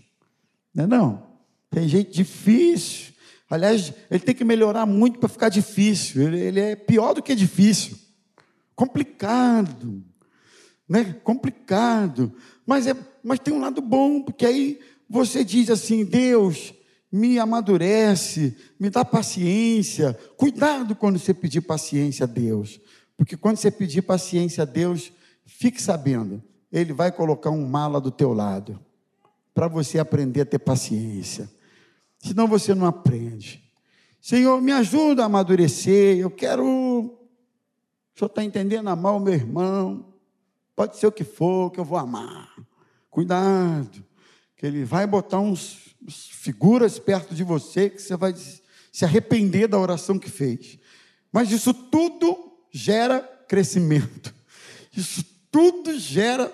Não 0.72 0.84
é 0.84 0.86
não? 0.86 1.26
Tem 1.70 1.88
gente 1.88 2.12
difícil. 2.12 3.12
Aliás, 3.50 3.92
ele 4.10 4.20
tem 4.20 4.34
que 4.34 4.44
melhorar 4.44 4.86
muito 4.86 5.18
para 5.18 5.28
ficar 5.28 5.48
difícil. 5.48 6.22
Ele, 6.22 6.38
ele, 6.38 6.60
é 6.60 6.76
pior 6.76 7.12
do 7.14 7.22
que 7.22 7.34
difícil. 7.34 7.96
Complicado. 8.74 10.02
Né? 10.88 11.14
Complicado. 11.24 12.32
Mas, 12.66 12.86
é, 12.86 12.94
mas 13.22 13.38
tem 13.38 13.52
um 13.52 13.60
lado 13.60 13.80
bom, 13.80 14.22
porque 14.22 14.46
aí 14.46 14.80
você 15.08 15.44
diz 15.44 15.70
assim: 15.70 16.04
Deus, 16.04 16.74
me 17.10 17.38
amadurece, 17.38 18.56
me 18.78 18.90
dá 18.90 19.04
paciência. 19.04 20.18
Cuidado 20.36 20.94
quando 20.94 21.18
você 21.18 21.32
pedir 21.32 21.60
paciência 21.60 22.24
a 22.24 22.26
Deus. 22.26 22.80
Porque 23.16 23.36
quando 23.36 23.56
você 23.56 23.70
pedir 23.70 24.02
paciência 24.02 24.62
a 24.62 24.66
Deus, 24.66 25.12
fique 25.44 25.80
sabendo, 25.80 26.42
Ele 26.72 26.92
vai 26.92 27.12
colocar 27.12 27.50
um 27.50 27.66
mala 27.66 28.00
do 28.00 28.10
teu 28.10 28.32
lado. 28.32 28.80
Para 29.54 29.68
você 29.68 29.98
aprender 29.98 30.40
a 30.40 30.46
ter 30.46 30.58
paciência 30.58 31.48
senão 32.22 32.46
você 32.46 32.74
não 32.74 32.86
aprende. 32.86 33.62
Senhor, 34.20 34.62
me 34.62 34.70
ajuda 34.70 35.22
a 35.22 35.26
amadurecer, 35.26 36.18
eu 36.18 36.30
quero. 36.30 37.11
O 38.14 38.18
senhor 38.18 38.28
está 38.28 38.44
entendendo 38.44 38.88
amar 38.88 39.14
o 39.14 39.20
meu 39.20 39.34
irmão, 39.34 40.12
pode 40.76 40.96
ser 40.96 41.06
o 41.06 41.12
que 41.12 41.24
for, 41.24 41.70
que 41.70 41.80
eu 41.80 41.84
vou 41.84 41.98
amar. 41.98 42.54
Cuidado, 43.10 44.04
que 44.56 44.66
ele 44.66 44.84
vai 44.84 45.06
botar 45.06 45.40
uns, 45.40 45.94
uns 46.06 46.28
figuras 46.28 46.98
perto 46.98 47.34
de 47.34 47.42
você 47.42 47.90
que 47.90 48.00
você 48.00 48.16
vai 48.16 48.34
se 48.34 49.04
arrepender 49.04 49.66
da 49.66 49.78
oração 49.78 50.18
que 50.18 50.30
fez. 50.30 50.78
Mas 51.32 51.50
isso 51.50 51.72
tudo 51.72 52.58
gera 52.70 53.20
crescimento. 53.48 54.34
Isso 54.94 55.24
tudo 55.50 55.98
gera 55.98 56.52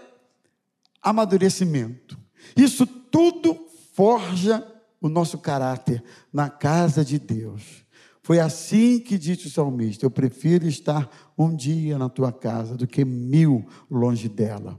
amadurecimento. 1.02 2.18
Isso 2.56 2.86
tudo 2.86 3.66
forja 3.92 4.66
o 5.00 5.08
nosso 5.08 5.38
caráter 5.38 6.02
na 6.32 6.48
casa 6.48 7.04
de 7.04 7.18
Deus. 7.18 7.84
Foi 8.28 8.40
assim 8.40 9.00
que 9.00 9.16
disse 9.16 9.46
o 9.46 9.50
salmista: 9.50 10.04
Eu 10.04 10.10
prefiro 10.10 10.68
estar 10.68 11.08
um 11.38 11.56
dia 11.56 11.96
na 11.96 12.10
tua 12.10 12.30
casa 12.30 12.76
do 12.76 12.86
que 12.86 13.02
mil 13.02 13.64
longe 13.90 14.28
dela. 14.28 14.78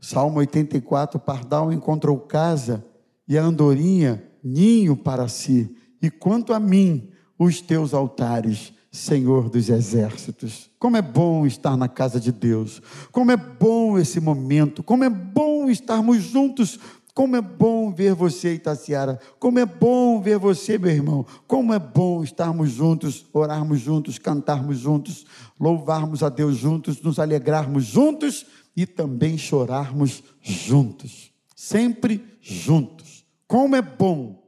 Salmo 0.00 0.38
84: 0.38 1.20
Pardal 1.20 1.70
encontrou 1.70 2.18
casa 2.20 2.82
e 3.28 3.36
a 3.36 3.44
andorinha 3.44 4.24
ninho 4.42 4.96
para 4.96 5.28
si. 5.28 5.76
E 6.00 6.08
quanto 6.08 6.54
a 6.54 6.58
mim, 6.58 7.10
os 7.38 7.60
teus 7.60 7.92
altares, 7.92 8.72
Senhor 8.90 9.50
dos 9.50 9.68
exércitos. 9.68 10.70
Como 10.78 10.96
é 10.96 11.02
bom 11.02 11.44
estar 11.44 11.76
na 11.76 11.86
casa 11.86 12.18
de 12.18 12.32
Deus. 12.32 12.80
Como 13.12 13.30
é 13.30 13.36
bom 13.36 13.98
esse 13.98 14.20
momento. 14.20 14.82
Como 14.82 15.04
é 15.04 15.10
bom 15.10 15.68
estarmos 15.68 16.22
juntos 16.22 16.80
como 17.14 17.36
é 17.36 17.40
bom 17.40 17.92
ver 17.94 18.12
você, 18.12 18.54
Itaciara. 18.54 19.20
Como 19.38 19.60
é 19.60 19.64
bom 19.64 20.20
ver 20.20 20.36
você, 20.36 20.76
meu 20.76 20.90
irmão. 20.90 21.24
Como 21.46 21.72
é 21.72 21.78
bom 21.78 22.24
estarmos 22.24 22.72
juntos, 22.72 23.24
orarmos 23.32 23.78
juntos, 23.78 24.18
cantarmos 24.18 24.78
juntos, 24.78 25.24
louvarmos 25.58 26.24
a 26.24 26.28
Deus 26.28 26.56
juntos, 26.56 27.00
nos 27.00 27.20
alegrarmos 27.20 27.84
juntos 27.84 28.44
e 28.76 28.84
também 28.84 29.38
chorarmos 29.38 30.24
juntos. 30.42 31.30
Sempre 31.54 32.20
juntos. 32.40 33.24
Como 33.46 33.76
é 33.76 33.82
bom 33.82 34.42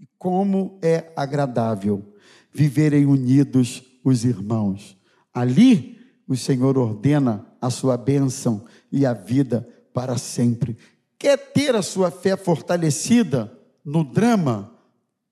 e 0.00 0.08
como 0.16 0.78
é 0.80 1.12
agradável 1.14 2.14
viverem 2.50 3.04
unidos 3.04 3.82
os 4.02 4.24
irmãos. 4.24 4.96
Ali 5.34 5.98
o 6.26 6.34
Senhor 6.34 6.78
ordena 6.78 7.44
a 7.60 7.68
sua 7.68 7.98
bênção 7.98 8.64
e 8.90 9.04
a 9.04 9.12
vida 9.12 9.68
para 9.92 10.16
sempre. 10.16 10.76
Quer 11.20 11.36
ter 11.36 11.76
a 11.76 11.82
sua 11.82 12.10
fé 12.10 12.34
fortalecida 12.34 13.52
no 13.84 14.02
drama? 14.02 14.74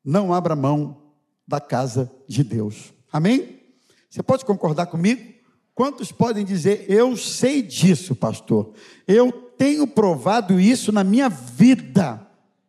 Não 0.05 0.35
abra 0.35 0.55
mão 0.55 1.15
da 1.47 1.63
casa 1.63 2.13
de 2.29 2.45
Deus. 2.45 2.93
Amém? 3.11 3.59
Você 4.11 4.23
pode 4.23 4.45
concordar 4.45 4.85
comigo? 4.85 5.33
Quantos 5.75 6.13
podem 6.13 6.45
dizer, 6.45 6.85
eu 6.91 7.17
sei 7.17 7.63
disso, 7.63 8.15
pastor? 8.15 8.75
Eu 9.07 9.33
tenho 9.33 9.87
provado 9.87 10.61
isso 10.61 10.93
na 10.93 11.03
minha 11.03 11.31
vida. 11.31 12.21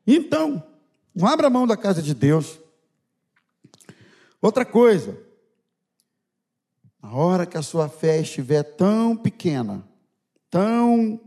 Então, 0.08 0.64
não 1.14 1.28
abra 1.28 1.50
mão 1.50 1.68
da 1.68 1.76
casa 1.76 2.02
de 2.02 2.14
Deus. 2.14 2.58
Outra 4.42 4.64
coisa, 4.64 5.18
na 7.04 7.12
hora 7.12 7.46
que 7.46 7.58
a 7.58 7.62
sua 7.62 7.90
fé 7.90 8.22
estiver 8.22 8.64
tão 8.64 9.14
pequena, 9.18 9.86
tão, 10.50 11.20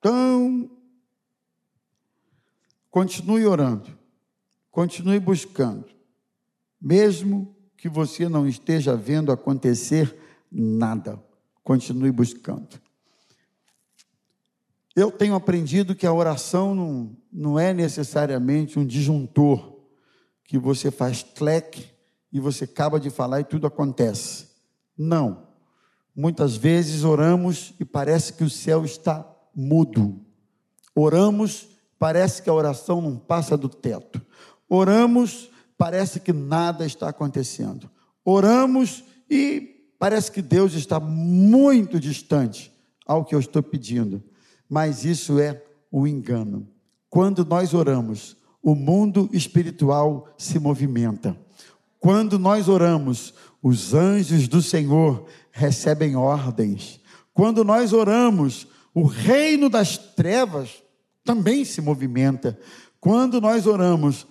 tão 0.00 0.70
Continue 2.96 3.46
orando, 3.46 3.90
continue 4.70 5.20
buscando, 5.20 5.84
mesmo 6.80 7.54
que 7.76 7.90
você 7.90 8.26
não 8.26 8.48
esteja 8.48 8.96
vendo 8.96 9.30
acontecer 9.30 10.18
nada, 10.50 11.22
continue 11.62 12.10
buscando. 12.10 12.80
Eu 14.96 15.10
tenho 15.10 15.34
aprendido 15.34 15.94
que 15.94 16.06
a 16.06 16.12
oração 16.14 16.74
não, 16.74 17.16
não 17.30 17.58
é 17.58 17.74
necessariamente 17.74 18.78
um 18.78 18.86
disjuntor 18.86 19.78
que 20.42 20.56
você 20.56 20.90
faz 20.90 21.22
cleque 21.22 21.84
e 22.32 22.40
você 22.40 22.64
acaba 22.64 22.98
de 22.98 23.10
falar 23.10 23.40
e 23.40 23.44
tudo 23.44 23.66
acontece. 23.66 24.48
Não. 24.96 25.48
Muitas 26.16 26.56
vezes 26.56 27.04
oramos 27.04 27.74
e 27.78 27.84
parece 27.84 28.32
que 28.32 28.42
o 28.42 28.48
céu 28.48 28.86
está 28.86 29.30
mudo. 29.54 30.18
Oramos, 30.94 31.75
parece 31.98 32.42
que 32.42 32.50
a 32.50 32.54
oração 32.54 33.00
não 33.00 33.16
passa 33.16 33.56
do 33.56 33.68
teto. 33.68 34.20
Oramos, 34.68 35.50
parece 35.76 36.20
que 36.20 36.32
nada 36.32 36.84
está 36.84 37.08
acontecendo. 37.08 37.90
Oramos 38.24 39.04
e 39.30 39.92
parece 39.98 40.30
que 40.30 40.42
Deus 40.42 40.74
está 40.74 40.98
muito 40.98 41.98
distante 42.00 42.72
ao 43.06 43.24
que 43.24 43.34
eu 43.34 43.40
estou 43.40 43.62
pedindo. 43.62 44.22
Mas 44.68 45.04
isso 45.04 45.38
é 45.38 45.62
um 45.92 46.06
engano. 46.06 46.68
Quando 47.08 47.44
nós 47.44 47.72
oramos, 47.72 48.36
o 48.62 48.74
mundo 48.74 49.30
espiritual 49.32 50.28
se 50.36 50.58
movimenta. 50.58 51.36
Quando 52.00 52.38
nós 52.38 52.68
oramos, 52.68 53.32
os 53.62 53.94
anjos 53.94 54.48
do 54.48 54.60
Senhor 54.60 55.26
recebem 55.50 56.16
ordens. 56.16 57.00
Quando 57.32 57.64
nós 57.64 57.92
oramos, 57.92 58.66
o 58.92 59.04
reino 59.04 59.68
das 59.68 59.96
trevas 59.96 60.82
também 61.26 61.64
se 61.64 61.80
movimenta. 61.80 62.58
Quando 63.00 63.40
nós 63.40 63.66
oramos, 63.66 64.26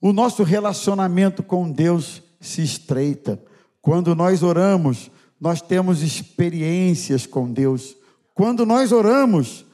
o 0.00 0.12
nosso 0.12 0.42
relacionamento 0.42 1.42
com 1.42 1.70
Deus 1.70 2.22
se 2.38 2.62
estreita. 2.62 3.42
Quando 3.80 4.14
nós 4.14 4.42
oramos, 4.42 5.10
nós 5.40 5.62
temos 5.62 6.02
experiências 6.02 7.26
com 7.26 7.50
Deus. 7.50 7.96
Quando 8.34 8.66
nós 8.66 8.92
oramos, 8.92 9.64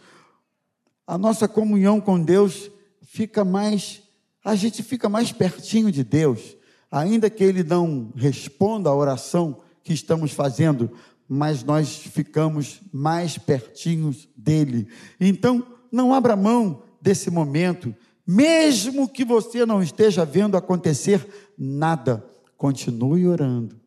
a 1.07 1.19
nossa 1.19 1.49
comunhão 1.49 2.01
com 2.01 2.23
Deus 2.23 2.71
fica 3.03 3.45
mais, 3.45 4.03
a 4.45 4.55
gente 4.55 4.83
fica 4.83 5.09
mais 5.09 5.33
pertinho 5.33 5.91
de 5.91 6.05
Deus, 6.05 6.57
ainda 6.91 7.29
que 7.29 7.43
Ele 7.43 7.65
não 7.65 8.13
responda 8.15 8.89
a 8.89 8.95
oração 8.95 9.61
que 9.83 9.93
estamos 9.93 10.33
fazendo, 10.33 10.91
mas 11.29 11.65
nós 11.65 11.97
ficamos 11.97 12.81
mais 12.93 13.39
pertinhos 13.39 14.29
dele. 14.37 14.87
Então, 15.19 15.67
não 15.93 16.15
abra 16.15 16.35
mão 16.35 16.83
desse 17.01 17.31
momento, 17.31 17.95
mesmo 18.27 19.09
que 19.09 19.25
você 19.25 19.67
não 19.67 19.83
esteja 19.83 20.25
vendo 20.25 20.57
acontecer 20.57 21.53
nada, 21.59 22.25
continue 22.57 23.29
orando. 23.29 23.79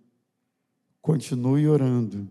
Continue 1.02 1.68
orando. 1.68 2.30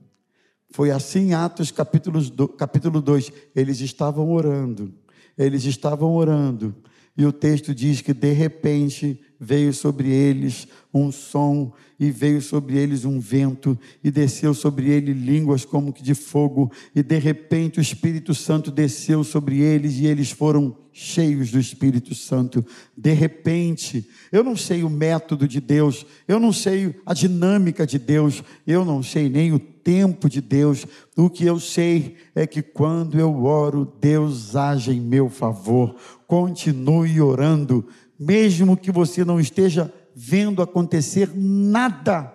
Foi 0.71 0.91
assim 0.91 1.29
em 1.29 1.35
Atos 1.35 1.71
capítulo 1.71 3.01
2. 3.01 3.33
Eles 3.55 3.81
estavam 3.81 4.31
orando. 4.31 4.93
Eles 5.39 5.65
estavam 5.65 6.15
orando. 6.15 6.75
E 7.17 7.25
o 7.25 7.33
texto 7.33 7.75
diz 7.75 8.01
que 8.01 8.13
de 8.13 8.33
repente 8.33 9.21
veio 9.39 9.73
sobre 9.73 10.09
eles 10.11 10.67
um 10.93 11.11
som, 11.11 11.73
e 11.99 12.11
veio 12.11 12.41
sobre 12.41 12.77
eles 12.77 13.05
um 13.05 13.21
vento, 13.21 13.79
e 14.03 14.11
desceu 14.11 14.55
sobre 14.55 14.91
eles 14.91 15.17
línguas 15.17 15.65
como 15.65 15.93
que 15.93 16.03
de 16.03 16.15
fogo, 16.15 16.71
e 16.95 17.03
de 17.03 17.19
repente 17.19 17.79
o 17.79 17.83
Espírito 17.83 18.35
Santo 18.35 18.71
desceu 18.71 19.25
sobre 19.25 19.61
eles, 19.61 19.99
e 19.99 20.07
eles 20.07 20.31
foram 20.31 20.77
cheios 20.93 21.51
do 21.51 21.59
Espírito 21.59 22.15
Santo. 22.15 22.65
De 22.97 23.13
repente, 23.13 24.09
eu 24.31 24.45
não 24.45 24.57
sei 24.57 24.85
o 24.85 24.89
método 24.89 25.49
de 25.49 25.61
Deus, 25.61 26.07
eu 26.29 26.39
não 26.39 26.53
sei 26.53 26.95
a 27.05 27.13
dinâmica 27.13 27.85
de 27.85 27.99
Deus, 27.99 28.45
eu 28.65 28.85
não 28.85 29.03
sei 29.03 29.29
nem 29.29 29.53
o 29.53 29.59
tempo 29.59 30.29
de 30.29 30.41
Deus. 30.41 30.87
O 31.17 31.29
que 31.29 31.45
eu 31.45 31.59
sei 31.59 32.15
é 32.35 32.47
que 32.47 32.63
quando 32.63 33.19
eu 33.19 33.45
oro, 33.45 33.93
Deus 34.01 34.55
age 34.55 34.93
em 34.93 35.01
meu 35.01 35.29
favor. 35.29 35.97
Continue 36.29 37.21
orando 37.21 37.87
mesmo 38.19 38.77
que 38.77 38.93
você 38.93 39.25
não 39.25 39.41
esteja 39.41 39.93
vendo 40.15 40.63
acontecer 40.63 41.31
nada, 41.35 42.33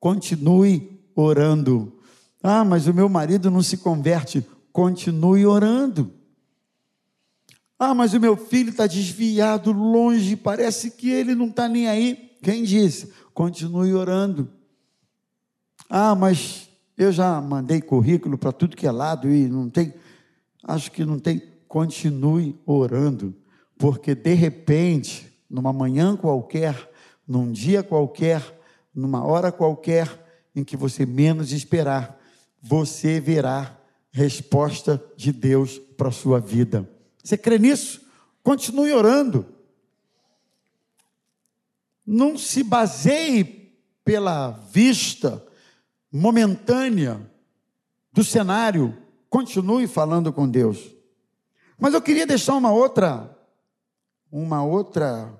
continue 0.00 1.00
orando. 1.14 1.92
Ah, 2.42 2.64
mas 2.64 2.86
o 2.86 2.94
meu 2.94 3.08
marido 3.08 3.50
não 3.50 3.62
se 3.62 3.76
converte. 3.76 4.46
Continue 4.72 5.44
orando. 5.44 6.12
Ah, 7.78 7.94
mas 7.94 8.14
o 8.14 8.20
meu 8.20 8.36
filho 8.36 8.70
está 8.70 8.86
desviado, 8.86 9.72
longe, 9.72 10.34
parece 10.34 10.90
que 10.90 11.10
ele 11.10 11.34
não 11.34 11.48
está 11.48 11.68
nem 11.68 11.88
aí. 11.88 12.36
Quem 12.42 12.64
disse? 12.64 13.12
Continue 13.34 13.94
orando. 13.94 14.48
Ah, 15.88 16.14
mas 16.14 16.68
eu 16.96 17.12
já 17.12 17.40
mandei 17.40 17.80
currículo 17.80 18.36
para 18.36 18.52
tudo 18.52 18.76
que 18.76 18.86
é 18.86 18.90
lado 18.90 19.30
e 19.30 19.48
não 19.48 19.68
tem. 19.68 19.94
Acho 20.64 20.90
que 20.90 21.04
não 21.04 21.18
tem. 21.18 21.42
Continue 21.68 22.58
orando 22.66 23.34
porque 23.78 24.14
de 24.14 24.34
repente, 24.34 25.32
numa 25.48 25.72
manhã 25.72 26.16
qualquer, 26.16 26.90
num 27.26 27.52
dia 27.52 27.82
qualquer, 27.82 28.42
numa 28.92 29.24
hora 29.24 29.52
qualquer, 29.52 30.26
em 30.54 30.64
que 30.64 30.76
você 30.76 31.06
menos 31.06 31.52
esperar, 31.52 32.18
você 32.60 33.20
verá 33.20 33.78
resposta 34.10 35.02
de 35.16 35.32
Deus 35.32 35.78
para 35.96 36.08
a 36.08 36.12
sua 36.12 36.40
vida. 36.40 36.90
Você 37.22 37.38
crê 37.38 37.58
nisso? 37.58 38.04
Continue 38.42 38.92
orando. 38.92 39.46
Não 42.04 42.36
se 42.36 42.64
baseie 42.64 43.74
pela 44.04 44.50
vista 44.50 45.44
momentânea 46.10 47.20
do 48.12 48.24
cenário. 48.24 48.96
Continue 49.28 49.86
falando 49.86 50.32
com 50.32 50.48
Deus. 50.48 50.90
Mas 51.78 51.94
eu 51.94 52.02
queria 52.02 52.26
deixar 52.26 52.54
uma 52.54 52.72
outra 52.72 53.37
uma 54.30 54.62
outra 54.62 55.32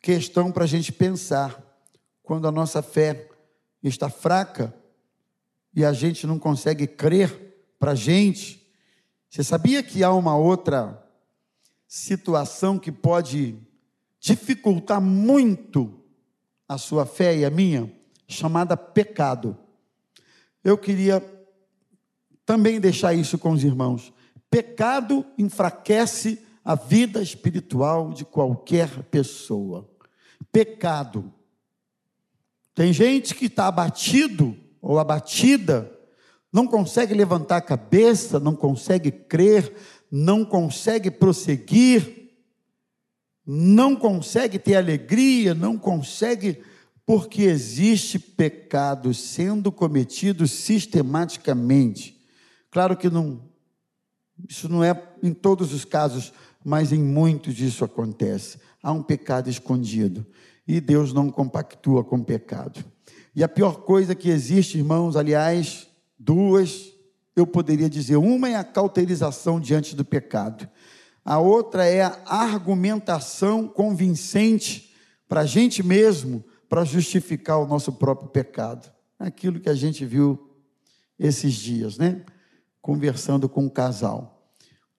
questão 0.00 0.50
para 0.50 0.64
a 0.64 0.66
gente 0.66 0.92
pensar. 0.92 1.62
Quando 2.22 2.48
a 2.48 2.52
nossa 2.52 2.82
fé 2.82 3.28
está 3.82 4.08
fraca 4.08 4.74
e 5.74 5.84
a 5.84 5.92
gente 5.92 6.26
não 6.26 6.38
consegue 6.38 6.86
crer 6.86 7.74
para 7.78 7.92
a 7.92 7.94
gente, 7.94 8.66
você 9.28 9.44
sabia 9.44 9.82
que 9.82 10.02
há 10.02 10.12
uma 10.12 10.36
outra 10.36 11.02
situação 11.86 12.78
que 12.78 12.90
pode 12.90 13.56
dificultar 14.18 15.00
muito 15.00 16.00
a 16.68 16.78
sua 16.78 17.06
fé 17.06 17.36
e 17.36 17.44
a 17.44 17.50
minha, 17.50 17.92
chamada 18.26 18.76
pecado. 18.76 19.56
Eu 20.64 20.76
queria 20.76 21.22
também 22.44 22.80
deixar 22.80 23.14
isso 23.14 23.38
com 23.38 23.50
os 23.50 23.62
irmãos. 23.62 24.12
Pecado 24.50 25.24
enfraquece 25.38 26.45
a 26.66 26.74
vida 26.74 27.22
espiritual 27.22 28.12
de 28.12 28.24
qualquer 28.24 29.04
pessoa. 29.04 29.88
Pecado. 30.50 31.32
Tem 32.74 32.92
gente 32.92 33.36
que 33.36 33.46
está 33.46 33.68
abatido 33.68 34.56
ou 34.82 34.98
abatida, 34.98 35.96
não 36.52 36.66
consegue 36.66 37.14
levantar 37.14 37.58
a 37.58 37.62
cabeça, 37.62 38.40
não 38.40 38.56
consegue 38.56 39.12
crer, 39.12 39.72
não 40.10 40.44
consegue 40.44 41.08
prosseguir, 41.08 42.32
não 43.46 43.94
consegue 43.94 44.58
ter 44.58 44.74
alegria, 44.74 45.54
não 45.54 45.78
consegue, 45.78 46.60
porque 47.06 47.42
existe 47.42 48.18
pecado 48.18 49.14
sendo 49.14 49.70
cometido 49.70 50.48
sistematicamente. 50.48 52.20
Claro 52.72 52.96
que 52.96 53.08
não, 53.08 53.40
isso 54.48 54.68
não 54.68 54.82
é 54.82 55.00
em 55.22 55.32
todos 55.32 55.72
os 55.72 55.84
casos 55.84 56.32
mas 56.66 56.90
em 56.90 56.98
muitos 56.98 57.60
isso 57.60 57.84
acontece. 57.84 58.58
Há 58.82 58.90
um 58.90 59.00
pecado 59.00 59.48
escondido 59.48 60.26
e 60.66 60.80
Deus 60.80 61.12
não 61.12 61.30
compactua 61.30 62.02
com 62.02 62.16
o 62.16 62.24
pecado. 62.24 62.84
E 63.36 63.44
a 63.44 63.48
pior 63.48 63.82
coisa 63.82 64.16
que 64.16 64.28
existe, 64.28 64.76
irmãos, 64.76 65.14
aliás, 65.14 65.86
duas, 66.18 66.92
eu 67.36 67.46
poderia 67.46 67.88
dizer: 67.88 68.16
uma 68.16 68.48
é 68.48 68.56
a 68.56 68.64
cauterização 68.64 69.60
diante 69.60 69.94
do 69.94 70.04
pecado, 70.04 70.68
a 71.24 71.38
outra 71.38 71.86
é 71.86 72.02
a 72.02 72.20
argumentação 72.26 73.68
convincente 73.68 74.92
para 75.28 75.42
a 75.42 75.46
gente 75.46 75.84
mesmo, 75.84 76.44
para 76.68 76.84
justificar 76.84 77.60
o 77.60 77.66
nosso 77.68 77.92
próprio 77.92 78.28
pecado. 78.28 78.90
Aquilo 79.20 79.60
que 79.60 79.68
a 79.68 79.74
gente 79.74 80.04
viu 80.04 80.50
esses 81.16 81.54
dias, 81.54 81.96
né? 81.96 82.24
Conversando 82.82 83.48
com 83.48 83.66
um 83.66 83.68
casal. 83.68 84.35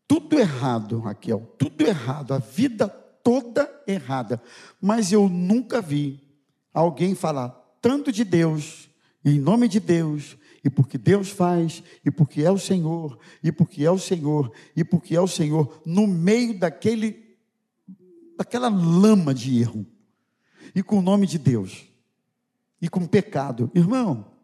Tudo 0.08 0.39
errado, 0.39 1.00
Raquel, 1.00 1.54
tudo 1.58 1.86
errado, 1.86 2.34
a 2.34 2.39
vida 2.39 2.88
toda 2.88 3.70
errada. 3.86 4.41
Mas 4.82 5.12
eu 5.12 5.28
nunca 5.28 5.82
vi 5.82 6.24
alguém 6.74 7.13
falar 7.13 7.50
tanto 7.82 8.12
de 8.12 8.24
Deus, 8.24 8.89
em 9.24 9.39
nome 9.39 9.67
de 9.67 9.80
Deus, 9.80 10.38
e 10.63 10.70
porque 10.70 10.98
Deus 10.98 11.30
faz, 11.30 11.84
e 12.06 12.10
porque 12.10 12.41
é 12.41 12.52
o 12.52 12.58
Senhor, 12.58 13.20
e 13.43 13.52
porque 13.52 13.84
é 13.84 13.91
o 13.91 14.00
Senhor, 14.00 14.52
e 14.76 14.84
porque 14.84 15.15
é 15.15 15.22
o 15.22 15.28
Senhor, 15.28 15.82
no 15.86 16.08
meio 16.08 16.58
daquele, 16.58 17.38
daquela 18.38 18.70
lama 18.70 19.34
de 19.34 19.60
erro, 19.60 19.86
e 20.74 20.82
com 20.82 21.00
o 21.00 21.02
nome 21.02 21.28
de 21.28 21.38
Deus, 21.38 21.86
e 22.82 22.88
com 22.88 23.06
pecado. 23.06 23.70
Irmão, 23.76 24.37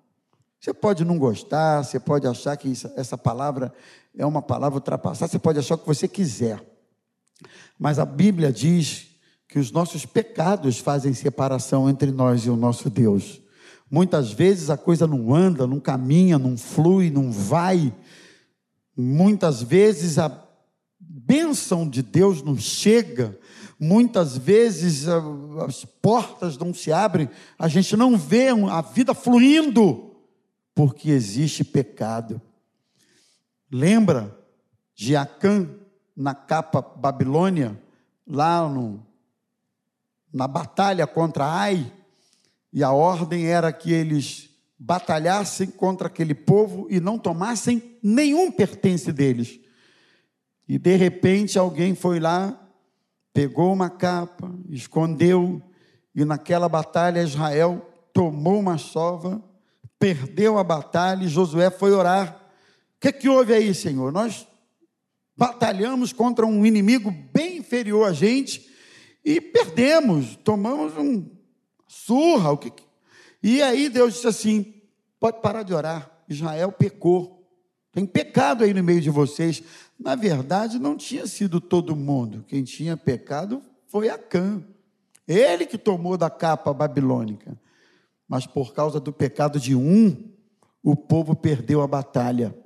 Você 0.63 0.73
pode 0.73 1.03
não 1.03 1.19
gostar, 1.19 1.83
você 1.83 1.99
pode 1.99 2.25
achar 2.25 2.55
que 2.55 2.69
isso, 2.69 2.89
essa 2.95 3.17
palavra 3.17 3.73
é 4.17 4.25
uma 4.25 4.41
palavra 4.41 4.77
ultrapassada, 4.77 5.29
você 5.29 5.37
pode 5.37 5.59
achar 5.59 5.75
o 5.75 5.77
que 5.77 5.85
você 5.85 6.07
quiser. 6.07 6.63
Mas 7.77 7.99
a 7.99 8.05
Bíblia 8.05 8.49
diz 8.49 9.07
que 9.49 9.59
os 9.59 9.73
nossos 9.73 10.05
pecados 10.05 10.79
fazem 10.79 11.13
separação 11.13 11.89
entre 11.89 12.11
nós 12.11 12.45
e 12.45 12.49
o 12.49 12.55
nosso 12.55 12.89
Deus. 12.89 13.41
Muitas 13.91 14.31
vezes 14.31 14.69
a 14.69 14.77
coisa 14.77 15.05
não 15.05 15.35
anda, 15.35 15.67
não 15.67 15.81
caminha, 15.81 16.39
não 16.39 16.57
flui, 16.57 17.11
não 17.11 17.29
vai. 17.29 17.93
Muitas 18.95 19.61
vezes 19.61 20.17
a 20.17 20.31
bênção 20.97 21.89
de 21.89 22.01
Deus 22.01 22.41
não 22.41 22.55
chega. 22.55 23.37
Muitas 23.77 24.37
vezes 24.37 25.09
as 25.67 25.83
portas 25.83 26.57
não 26.57 26.73
se 26.73 26.89
abrem, 26.89 27.29
a 27.59 27.67
gente 27.67 27.97
não 27.97 28.17
vê 28.17 28.47
a 28.47 28.79
vida 28.79 29.13
fluindo, 29.13 30.12
porque 30.75 31.09
existe 31.09 31.63
pecado. 31.63 32.41
Lembra 33.71 34.37
de 34.95 35.15
Acã 35.15 35.67
na 36.15 36.35
capa 36.35 36.81
Babilônia, 36.81 37.79
lá 38.25 38.67
no, 38.67 39.05
na 40.31 40.47
batalha 40.47 41.07
contra 41.07 41.45
Ai? 41.45 41.91
E 42.71 42.83
a 42.83 42.91
ordem 42.91 43.45
era 43.45 43.71
que 43.71 43.91
eles 43.91 44.49
batalhassem 44.77 45.67
contra 45.67 46.07
aquele 46.07 46.33
povo 46.33 46.87
e 46.89 46.99
não 46.99 47.17
tomassem 47.17 47.97
nenhum 48.01 48.51
pertence 48.51 49.11
deles. 49.11 49.59
E 50.67 50.77
de 50.77 50.95
repente 50.95 51.57
alguém 51.57 51.93
foi 51.93 52.19
lá, 52.19 52.59
pegou 53.33 53.71
uma 53.71 53.89
capa, 53.89 54.51
escondeu, 54.69 55.61
e 56.15 56.25
naquela 56.25 56.69
batalha 56.69 57.23
Israel 57.23 57.89
tomou 58.13 58.59
uma 58.59 58.77
sova, 58.77 59.41
perdeu 60.03 60.57
a 60.57 60.65
batalha 60.65 61.23
e 61.23 61.29
Josué 61.29 61.69
foi 61.69 61.93
orar. 61.93 62.37
O 62.97 62.99
que, 62.99 63.07
é 63.07 63.11
que 63.13 63.29
houve 63.29 63.53
aí, 63.53 63.73
Senhor? 63.73 64.11
Nós 64.11 64.45
batalhamos 65.33 66.11
contra 66.11 66.45
um 66.45 66.65
inimigo 66.65 67.09
bem 67.31 67.59
inferior 67.59 68.09
a 68.09 68.11
gente 68.11 68.69
e 69.23 69.39
perdemos, 69.39 70.35
tomamos 70.35 70.97
um 70.97 71.25
surra. 71.87 72.51
O 72.51 72.57
que... 72.57 72.73
E 73.41 73.61
aí 73.61 73.87
Deus 73.87 74.15
disse 74.15 74.27
assim: 74.27 74.73
pode 75.21 75.39
parar 75.39 75.63
de 75.63 75.73
orar. 75.73 76.11
Israel 76.27 76.73
pecou. 76.73 77.41
Tem 77.93 78.05
pecado 78.05 78.65
aí 78.65 78.73
no 78.73 78.83
meio 78.83 78.99
de 78.99 79.09
vocês. 79.09 79.63
Na 79.97 80.15
verdade, 80.15 80.79
não 80.79 80.97
tinha 80.97 81.25
sido 81.25 81.61
todo 81.61 81.95
mundo. 81.95 82.43
Quem 82.49 82.61
tinha 82.61 82.97
pecado 82.97 83.61
foi 83.87 84.09
Acã. 84.09 84.61
Ele 85.25 85.65
que 85.65 85.77
tomou 85.77 86.17
da 86.17 86.29
capa 86.29 86.73
babilônica. 86.73 87.57
Mas 88.33 88.47
por 88.47 88.73
causa 88.73 88.99
do 88.99 89.13
pecado 89.13 89.59
de 89.59 89.75
um, 89.75 90.27
o 90.81 90.95
povo 90.95 91.35
perdeu 91.35 91.83
a 91.83 91.87
batalha. 91.87 92.57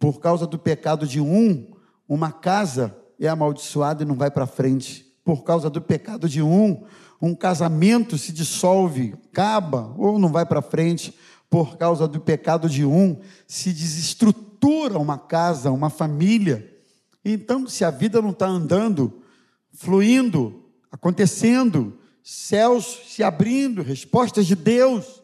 Por 0.00 0.18
causa 0.18 0.44
do 0.44 0.58
pecado 0.58 1.06
de 1.06 1.20
um, 1.20 1.70
uma 2.08 2.32
casa 2.32 2.98
é 3.16 3.28
amaldiçoada 3.28 4.02
e 4.02 4.04
não 4.04 4.16
vai 4.16 4.28
para 4.28 4.44
frente. 4.44 5.06
Por 5.24 5.44
causa 5.44 5.70
do 5.70 5.80
pecado 5.80 6.28
de 6.28 6.42
um, 6.42 6.82
um 7.22 7.32
casamento 7.32 8.18
se 8.18 8.32
dissolve, 8.32 9.14
acaba 9.30 9.94
ou 9.96 10.18
não 10.18 10.32
vai 10.32 10.44
para 10.44 10.60
frente. 10.60 11.14
Por 11.48 11.76
causa 11.76 12.08
do 12.08 12.18
pecado 12.18 12.68
de 12.68 12.84
um, 12.84 13.20
se 13.46 13.72
desestrutura 13.72 14.98
uma 14.98 15.16
casa, 15.16 15.70
uma 15.70 15.90
família. 15.90 16.76
Então, 17.24 17.68
se 17.68 17.84
a 17.84 17.90
vida 17.92 18.20
não 18.20 18.30
está 18.30 18.48
andando, 18.48 19.22
fluindo, 19.70 20.64
acontecendo, 20.90 21.96
céus 22.28 23.00
se 23.08 23.22
abrindo, 23.22 23.80
respostas 23.80 24.46
de 24.46 24.54
Deus, 24.54 25.22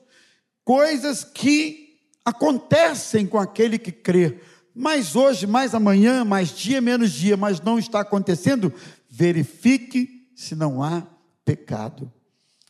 coisas 0.64 1.22
que 1.22 1.98
acontecem 2.24 3.26
com 3.26 3.38
aquele 3.38 3.78
que 3.78 3.92
crê. 3.92 4.40
Mas 4.74 5.14
hoje, 5.14 5.46
mais 5.46 5.74
amanhã, 5.74 6.24
mais 6.24 6.56
dia, 6.56 6.80
menos 6.80 7.12
dia, 7.12 7.36
mas 7.36 7.60
não 7.60 7.78
está 7.78 8.00
acontecendo, 8.00 8.72
verifique 9.06 10.30
se 10.34 10.54
não 10.54 10.82
há 10.82 11.06
pecado. 11.44 12.10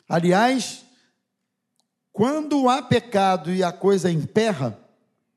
Aliás, 0.09 0.85
quando 2.12 2.68
há 2.68 2.83
pecado 2.83 3.53
e 3.55 3.62
a 3.62 3.70
coisa 3.70 4.11
emperra, 4.11 4.77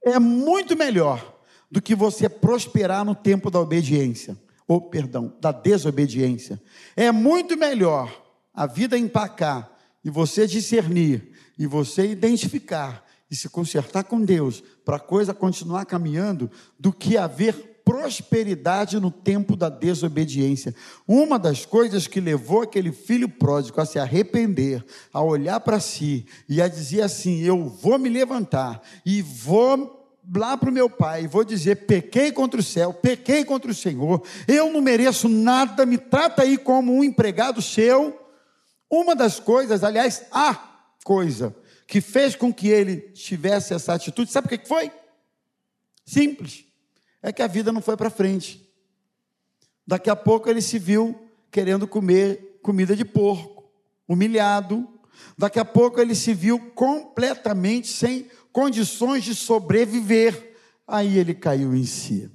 é 0.03 0.17
muito 0.17 0.75
melhor 0.75 1.37
do 1.69 1.79
que 1.79 1.93
você 1.93 2.27
prosperar 2.27 3.05
no 3.05 3.13
tempo 3.13 3.51
da 3.51 3.59
obediência, 3.59 4.35
ou 4.67 4.81
perdão, 4.81 5.37
da 5.39 5.51
desobediência. 5.51 6.59
É 6.95 7.11
muito 7.11 7.55
melhor 7.55 8.26
a 8.57 8.65
vida 8.65 8.97
empacar 8.97 9.71
e 10.03 10.09
você 10.09 10.47
discernir 10.47 11.31
e 11.59 11.67
você 11.67 12.07
identificar 12.07 13.05
e 13.29 13.35
se 13.35 13.47
consertar 13.47 14.05
com 14.05 14.19
Deus 14.19 14.63
para 14.83 14.95
a 14.95 14.99
coisa 14.99 15.31
continuar 15.31 15.85
caminhando 15.85 16.49
do 16.79 16.91
que 16.91 17.17
haver 17.17 17.81
prosperidade 17.85 18.99
no 18.99 19.11
tempo 19.11 19.55
da 19.55 19.69
desobediência. 19.69 20.73
Uma 21.07 21.37
das 21.37 21.65
coisas 21.65 22.07
que 22.07 22.19
levou 22.19 22.63
aquele 22.63 22.91
filho 22.91 23.29
pródigo 23.29 23.79
a 23.79 23.85
se 23.85 23.99
arrepender, 23.99 24.83
a 25.13 25.21
olhar 25.21 25.59
para 25.59 25.79
si 25.79 26.25
e 26.49 26.59
a 26.59 26.67
dizer 26.67 27.03
assim: 27.03 27.41
Eu 27.41 27.69
vou 27.69 27.99
me 27.99 28.09
levantar 28.09 28.81
e 29.05 29.21
vou 29.21 29.93
lá 30.35 30.57
para 30.57 30.69
o 30.69 30.73
meu 30.73 30.89
pai, 30.89 31.27
vou 31.27 31.43
dizer: 31.43 31.85
pequei 31.85 32.31
contra 32.31 32.59
o 32.59 32.63
céu, 32.63 32.91
pequei 32.91 33.45
contra 33.45 33.69
o 33.69 33.75
Senhor, 33.75 34.21
eu 34.47 34.73
não 34.73 34.81
mereço 34.81 35.29
nada, 35.29 35.85
me 35.85 35.97
trata 35.97 36.41
aí 36.41 36.57
como 36.57 36.91
um 36.91 37.03
empregado 37.03 37.61
seu. 37.61 38.26
Uma 38.89 39.15
das 39.15 39.39
coisas, 39.39 39.83
aliás, 39.83 40.23
a 40.31 40.55
coisa 41.03 41.55
que 41.85 42.01
fez 42.01 42.35
com 42.35 42.53
que 42.53 42.67
ele 42.67 42.97
tivesse 43.11 43.73
essa 43.73 43.93
atitude, 43.93 44.31
sabe 44.31 44.47
o 44.47 44.49
que 44.49 44.67
foi? 44.67 44.91
Simples 46.05 46.65
é 47.21 47.31
que 47.31 47.41
a 47.41 47.47
vida 47.47 47.71
não 47.71 47.81
foi 47.81 47.97
para 47.97 48.09
frente. 48.09 48.69
Daqui 49.85 50.09
a 50.09 50.15
pouco 50.15 50.49
ele 50.49 50.61
se 50.61 50.77
viu 50.77 51.27
querendo 51.49 51.87
comer 51.87 52.59
comida 52.61 52.95
de 52.95 53.05
porco, 53.05 53.71
humilhado. 54.07 54.87
Daqui 55.37 55.59
a 55.59 55.65
pouco 55.65 55.99
ele 55.99 56.13
se 56.13 56.33
viu 56.33 56.59
completamente 56.71 57.87
sem 57.87 58.29
condições 58.51 59.23
de 59.23 59.33
sobreviver. 59.33 60.55
Aí 60.85 61.17
ele 61.17 61.33
caiu 61.33 61.73
em 61.75 61.85
si. 61.85 62.29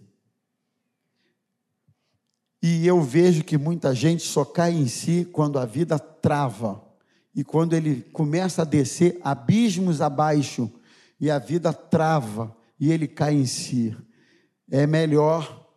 E 2.62 2.86
eu 2.86 3.00
vejo 3.02 3.42
que 3.42 3.58
muita 3.58 3.94
gente 3.94 4.22
só 4.22 4.44
cai 4.44 4.72
em 4.72 4.86
si 4.86 5.28
quando 5.32 5.58
a 5.58 5.66
vida 5.66 5.98
trava 6.22 6.82
e 7.34 7.42
quando 7.42 7.74
ele 7.74 8.02
começa 8.12 8.62
a 8.62 8.64
descer 8.64 9.18
abismos 9.22 10.00
abaixo 10.00 10.70
e 11.20 11.30
a 11.30 11.38
vida 11.38 11.72
trava 11.72 12.56
e 12.80 12.90
ele 12.90 13.08
cai 13.08 13.34
em 13.34 13.46
si 13.46 13.94
é 14.70 14.86
melhor 14.86 15.68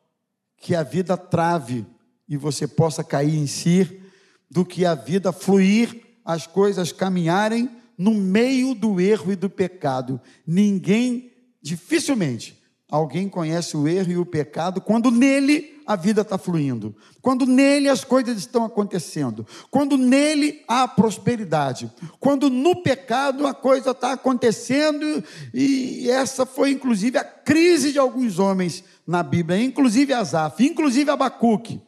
que 0.57 0.73
a 0.73 0.83
vida 0.83 1.17
trave 1.17 1.85
e 2.29 2.37
você 2.37 2.65
possa 2.65 3.03
cair 3.03 3.35
em 3.35 3.45
si, 3.45 4.01
do 4.49 4.63
que 4.63 4.85
a 4.85 4.95
vida 4.95 5.33
fluir, 5.33 6.01
as 6.23 6.47
coisas 6.47 6.93
caminharem 6.93 7.69
no 7.97 8.13
meio 8.13 8.73
do 8.73 8.99
erro 9.01 9.33
e 9.33 9.35
do 9.35 9.49
pecado. 9.49 10.19
Ninguém, 10.47 11.31
dificilmente, 11.61 12.63
alguém 12.89 13.27
conhece 13.27 13.75
o 13.75 13.85
erro 13.85 14.11
e 14.11 14.17
o 14.17 14.25
pecado 14.25 14.79
quando 14.79 15.11
nele 15.11 15.74
a 15.85 15.95
vida 15.95 16.21
está 16.21 16.37
fluindo, 16.37 16.95
quando 17.21 17.45
nele 17.45 17.87
as 17.87 18.03
coisas 18.03 18.37
estão 18.37 18.65
acontecendo, 18.65 19.45
quando 19.69 19.97
nele 19.97 20.63
há 20.67 20.87
prosperidade, 20.87 21.91
quando 22.19 22.49
no 22.49 22.81
pecado 22.81 23.45
a 23.45 23.53
coisa 23.53 23.91
está 23.91 24.13
acontecendo, 24.13 25.23
e 25.53 26.09
essa 26.09 26.45
foi 26.45 26.71
inclusive 26.71 27.17
a 27.17 27.23
crise 27.23 27.91
de 27.91 27.99
alguns 27.99 28.39
homens 28.39 28.83
na 29.05 29.21
Bíblia, 29.21 29.61
inclusive 29.61 30.13
Asaf, 30.13 30.65
inclusive 30.65 31.11
Abacuque, 31.11 31.81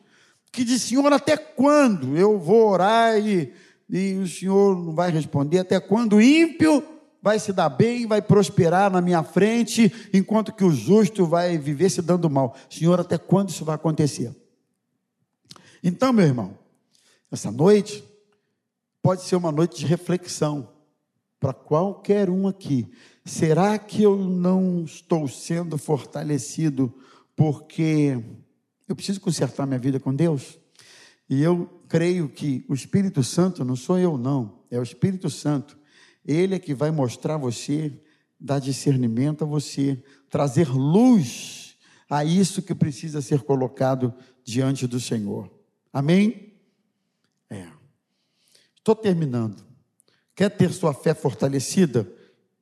que 0.52 0.64
disse: 0.64 0.90
Senhor, 0.90 1.12
até 1.12 1.36
quando 1.36 2.16
eu 2.16 2.38
vou 2.38 2.70
orar 2.70 3.18
e, 3.18 3.52
e 3.90 4.14
o 4.16 4.28
Senhor 4.28 4.78
não 4.78 4.94
vai 4.94 5.12
responder? 5.12 5.60
Até 5.60 5.80
quando 5.80 6.22
ímpio 6.22 6.97
vai 7.28 7.40
se 7.40 7.52
dar 7.52 7.68
bem, 7.68 8.08
vai 8.08 8.22
prosperar 8.22 8.90
na 8.90 9.02
minha 9.02 9.22
frente, 9.22 9.92
enquanto 10.14 10.54
que 10.54 10.64
o 10.64 10.72
justo 10.72 11.26
vai 11.26 11.58
viver 11.58 11.90
se 11.90 12.02
dando 12.02 12.30
mal. 12.30 12.56
Senhor, 12.70 13.02
até 13.02 13.18
quando 13.18 13.50
isso 13.50 13.66
vai 13.66 13.76
acontecer? 13.76 14.34
Então, 15.84 16.14
meu 16.14 16.26
irmão, 16.26 16.58
essa 17.30 17.52
noite 17.52 18.02
pode 19.02 19.24
ser 19.24 19.36
uma 19.36 19.52
noite 19.52 19.78
de 19.78 19.86
reflexão 19.86 20.70
para 21.38 21.52
qualquer 21.52 22.30
um 22.30 22.48
aqui. 22.48 22.90
Será 23.26 23.78
que 23.78 24.04
eu 24.04 24.16
não 24.16 24.86
estou 24.86 25.28
sendo 25.28 25.78
fortalecido 25.78 26.94
porque 27.36 28.24
eu 28.88 28.96
preciso 28.96 29.20
consertar 29.20 29.68
minha 29.68 29.78
vida 29.78 30.00
com 30.00 30.16
Deus? 30.16 30.58
E 31.30 31.44
eu 31.44 31.70
creio 31.90 32.30
que 32.30 32.64
o 32.70 32.74
Espírito 32.74 33.22
Santo, 33.22 33.66
não 33.66 33.76
sou 33.76 34.00
eu 34.00 34.18
não, 34.18 34.60
é 34.72 34.80
o 34.80 34.84
Espírito 34.84 35.30
Santo, 35.30 35.78
ele 36.28 36.56
é 36.56 36.60
que 36.60 36.74
vai 36.74 36.92
mostrar 36.92 37.36
a 37.36 37.38
você, 37.38 37.92
dar 38.40 38.60
discernimento 38.60 39.44
a 39.44 39.48
você, 39.48 40.04
trazer 40.30 40.70
luz 40.70 41.78
a 42.10 42.24
isso 42.24 42.62
que 42.62 42.76
precisa 42.76 43.22
ser 43.22 43.42
colocado 43.42 44.14
diante 44.44 44.86
do 44.86 45.00
Senhor. 45.00 45.50
Amém? 45.92 46.54
É. 47.50 47.68
Estou 48.78 48.96
terminando. 48.96 49.66
Quer 50.36 50.50
ter 50.50 50.72
sua 50.72 50.94
fé 50.94 51.14
fortalecida? 51.14 52.08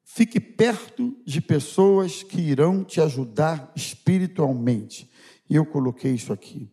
Fique 0.04 0.40
perto 0.40 1.18
de 1.26 1.42
pessoas 1.42 2.24
que 2.24 2.40
irão 2.40 2.84
te 2.84 3.02
ajudar 3.02 3.72
espiritualmente. 3.76 5.10
E 5.50 5.56
eu 5.56 5.66
coloquei 5.66 6.14
isso 6.14 6.32
aqui. 6.32 6.72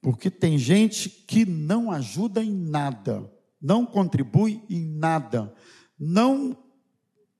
Porque 0.00 0.30
tem 0.30 0.58
gente 0.58 1.08
que 1.08 1.44
não 1.44 1.90
ajuda 1.90 2.42
em 2.42 2.52
nada, 2.52 3.30
não 3.60 3.84
contribui 3.84 4.62
em 4.68 4.80
nada, 4.80 5.52
não 5.98 6.56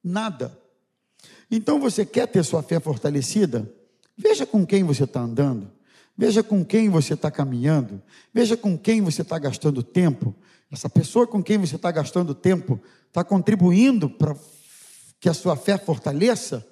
nada. 0.02 0.58
Então 1.50 1.78
você 1.80 2.04
quer 2.04 2.26
ter 2.26 2.44
sua 2.44 2.62
fé 2.62 2.80
fortalecida? 2.80 3.72
Veja 4.16 4.44
com 4.44 4.66
quem 4.66 4.82
você 4.82 5.04
está 5.04 5.20
andando, 5.20 5.70
veja 6.16 6.42
com 6.42 6.64
quem 6.64 6.88
você 6.88 7.14
está 7.14 7.30
caminhando, 7.30 8.02
veja 8.34 8.56
com 8.56 8.76
quem 8.76 9.00
você 9.00 9.22
está 9.22 9.38
gastando 9.38 9.82
tempo. 9.82 10.34
Essa 10.70 10.88
pessoa 10.88 11.26
com 11.26 11.42
quem 11.42 11.56
você 11.56 11.76
está 11.76 11.90
gastando 11.90 12.34
tempo 12.34 12.80
está 13.06 13.24
contribuindo 13.24 14.10
para 14.10 14.36
que 15.20 15.28
a 15.28 15.34
sua 15.34 15.56
fé 15.56 15.78
fortaleça, 15.78 16.66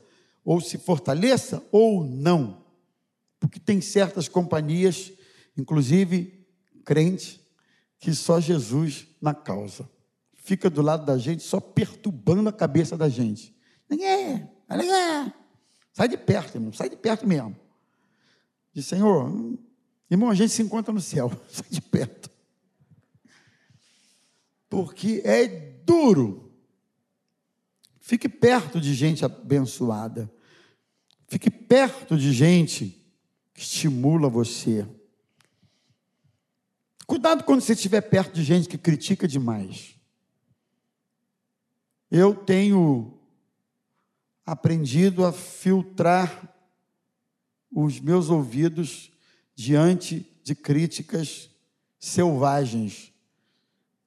ou 0.44 0.60
se 0.60 0.78
fortaleça, 0.78 1.62
ou 1.72 2.04
não. 2.04 2.64
Porque 3.40 3.58
tem 3.58 3.80
certas 3.80 4.28
companhias, 4.28 5.12
inclusive 5.56 6.46
crente, 6.84 7.40
que 7.98 8.14
só 8.14 8.40
Jesus 8.40 9.06
na 9.20 9.34
causa. 9.34 9.88
Fica 10.46 10.70
do 10.70 10.80
lado 10.80 11.04
da 11.04 11.18
gente, 11.18 11.42
só 11.42 11.58
perturbando 11.58 12.48
a 12.48 12.52
cabeça 12.52 12.96
da 12.96 13.08
gente. 13.08 13.52
Ninguém, 13.90 14.48
ninguém. 14.70 15.32
Sai 15.92 16.06
de 16.06 16.16
perto, 16.16 16.54
irmão, 16.54 16.72
sai 16.72 16.88
de 16.88 16.94
perto 16.94 17.26
mesmo. 17.26 17.56
Diz, 18.72 18.86
Senhor, 18.86 19.28
irmão, 20.08 20.30
a 20.30 20.36
gente 20.36 20.52
se 20.52 20.62
encontra 20.62 20.94
no 20.94 21.00
céu, 21.00 21.32
sai 21.50 21.66
de 21.68 21.82
perto. 21.82 22.30
Porque 24.68 25.20
é 25.24 25.48
duro. 25.48 26.56
Fique 27.98 28.28
perto 28.28 28.80
de 28.80 28.94
gente 28.94 29.24
abençoada. 29.24 30.32
Fique 31.26 31.50
perto 31.50 32.16
de 32.16 32.32
gente 32.32 33.04
que 33.52 33.62
estimula 33.62 34.28
você. 34.28 34.86
Cuidado 37.04 37.42
quando 37.42 37.62
você 37.62 37.72
estiver 37.72 38.02
perto 38.02 38.32
de 38.32 38.44
gente 38.44 38.68
que 38.68 38.78
critica 38.78 39.26
demais. 39.26 39.95
Eu 42.10 42.34
tenho 42.34 43.18
aprendido 44.44 45.24
a 45.24 45.32
filtrar 45.32 46.54
os 47.70 48.00
meus 48.00 48.30
ouvidos 48.30 49.10
diante 49.54 50.26
de 50.44 50.54
críticas 50.54 51.50
selvagens 51.98 53.12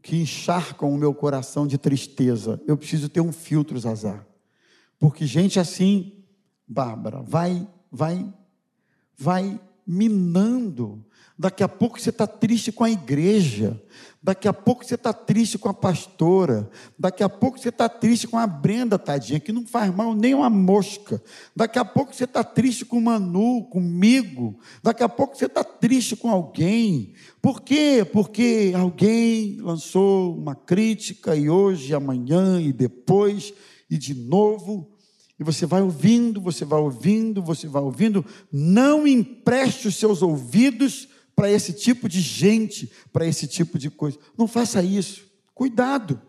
que 0.02 0.16
encharcam 0.16 0.90
o 0.90 0.98
meu 0.98 1.14
coração 1.14 1.68
de 1.68 1.78
tristeza. 1.78 2.62
Eu 2.66 2.78
preciso 2.78 3.10
ter 3.10 3.20
um 3.20 3.34
filtro, 3.34 3.78
Zazar. 3.78 4.26
Porque 4.98 5.26
gente 5.26 5.60
assim, 5.60 6.24
Bárbara, 6.68 7.22
vai, 7.22 7.68
vai, 7.92 8.34
vai 9.18 9.60
minando 9.86 11.06
Daqui 11.40 11.64
a 11.64 11.70
pouco 11.70 11.98
você 11.98 12.10
está 12.10 12.28
triste 12.28 12.70
com 12.70 12.84
a 12.84 12.92
igreja. 12.92 13.82
Daqui 14.22 14.46
a 14.46 14.52
pouco 14.52 14.84
você 14.84 14.96
está 14.96 15.14
triste 15.14 15.58
com 15.58 15.70
a 15.70 15.74
pastora. 15.74 16.70
Daqui 17.00 17.24
a 17.24 17.30
pouco 17.30 17.58
você 17.58 17.70
está 17.70 17.88
triste 17.88 18.28
com 18.28 18.38
a 18.38 18.46
Brenda, 18.46 19.00
tadinha, 19.00 19.40
que 19.40 19.54
não 19.54 19.66
faz 19.66 19.96
mal 19.96 20.14
nem 20.14 20.34
uma 20.34 20.50
mosca. 20.50 21.24
Daqui 21.56 21.80
a 21.80 21.86
pouco 21.86 22.14
você 22.14 22.26
está 22.26 22.44
triste 22.44 22.84
com 22.84 22.98
o 22.98 23.02
Manu, 23.02 23.64
comigo. 23.70 24.60
Daqui 24.84 25.02
a 25.02 25.08
pouco 25.08 25.38
você 25.38 25.46
está 25.46 25.64
triste 25.64 26.14
com 26.18 26.30
alguém. 26.30 27.14
Por 27.42 27.62
quê? 27.62 28.06
Porque 28.12 28.74
alguém 28.76 29.62
lançou 29.62 30.38
uma 30.38 30.56
crítica 30.56 31.38
e 31.38 31.50
hoje, 31.50 31.96
amanhã 31.96 32.60
e 32.60 32.74
depois 32.74 33.54
e 33.90 33.98
de 33.98 34.14
novo. 34.14 34.92
E 35.40 35.44
você 35.46 35.66
vai 35.66 35.82
ouvindo, 35.82 36.42
você 36.42 36.66
vai 36.66 36.82
ouvindo, 36.82 37.42
você 37.42 37.66
vai 37.66 37.82
ouvindo. 37.82 38.26
Não 38.52 39.08
empreste 39.08 39.88
os 39.88 39.96
seus 39.96 40.22
ouvidos 40.22 41.08
para 41.40 41.50
esse 41.50 41.72
tipo 41.72 42.10
de 42.10 42.20
gente, 42.20 42.92
para 43.14 43.26
esse 43.26 43.48
tipo 43.48 43.80
de 43.80 43.90
coisa. 43.90 44.20
Não 44.38 44.46
faça 44.46 44.84
isso. 44.84 45.24
Cuidado. 45.56 46.22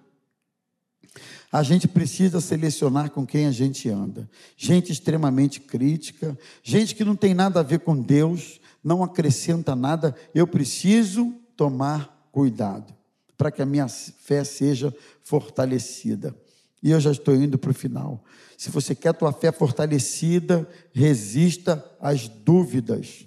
A 1.51 1.65
gente 1.65 1.89
precisa 1.89 2.41
selecionar 2.41 3.11
com 3.11 3.27
quem 3.27 3.47
a 3.47 3.51
gente 3.51 3.89
anda. 3.89 4.31
Gente 4.57 4.93
extremamente 4.93 5.59
crítica, 5.59 6.39
gente 6.63 6.95
que 6.95 7.05
não 7.05 7.17
tem 7.17 7.35
nada 7.35 7.59
a 7.59 7.65
ver 7.65 7.81
com 7.81 8.01
Deus, 8.01 8.61
não 8.85 9.03
acrescenta 9.03 9.75
nada. 9.75 10.15
Eu 10.33 10.47
preciso 10.47 11.35
tomar 11.57 12.29
cuidado 12.31 12.95
para 13.37 13.51
que 13.51 13.61
a 13.61 13.67
minha 13.67 13.89
fé 13.89 14.45
seja 14.45 14.95
fortalecida. 15.25 16.33
E 16.81 16.93
eu 16.93 17.01
já 17.01 17.11
estou 17.11 17.35
indo 17.35 17.59
para 17.59 17.73
o 17.73 17.75
final. 17.75 18.25
Se 18.57 18.71
você 18.71 18.95
quer 18.95 19.09
a 19.09 19.15
tua 19.15 19.33
fé 19.33 19.51
fortalecida, 19.51 20.69
resista 20.93 21.85
às 22.01 22.29
dúvidas. 22.29 23.27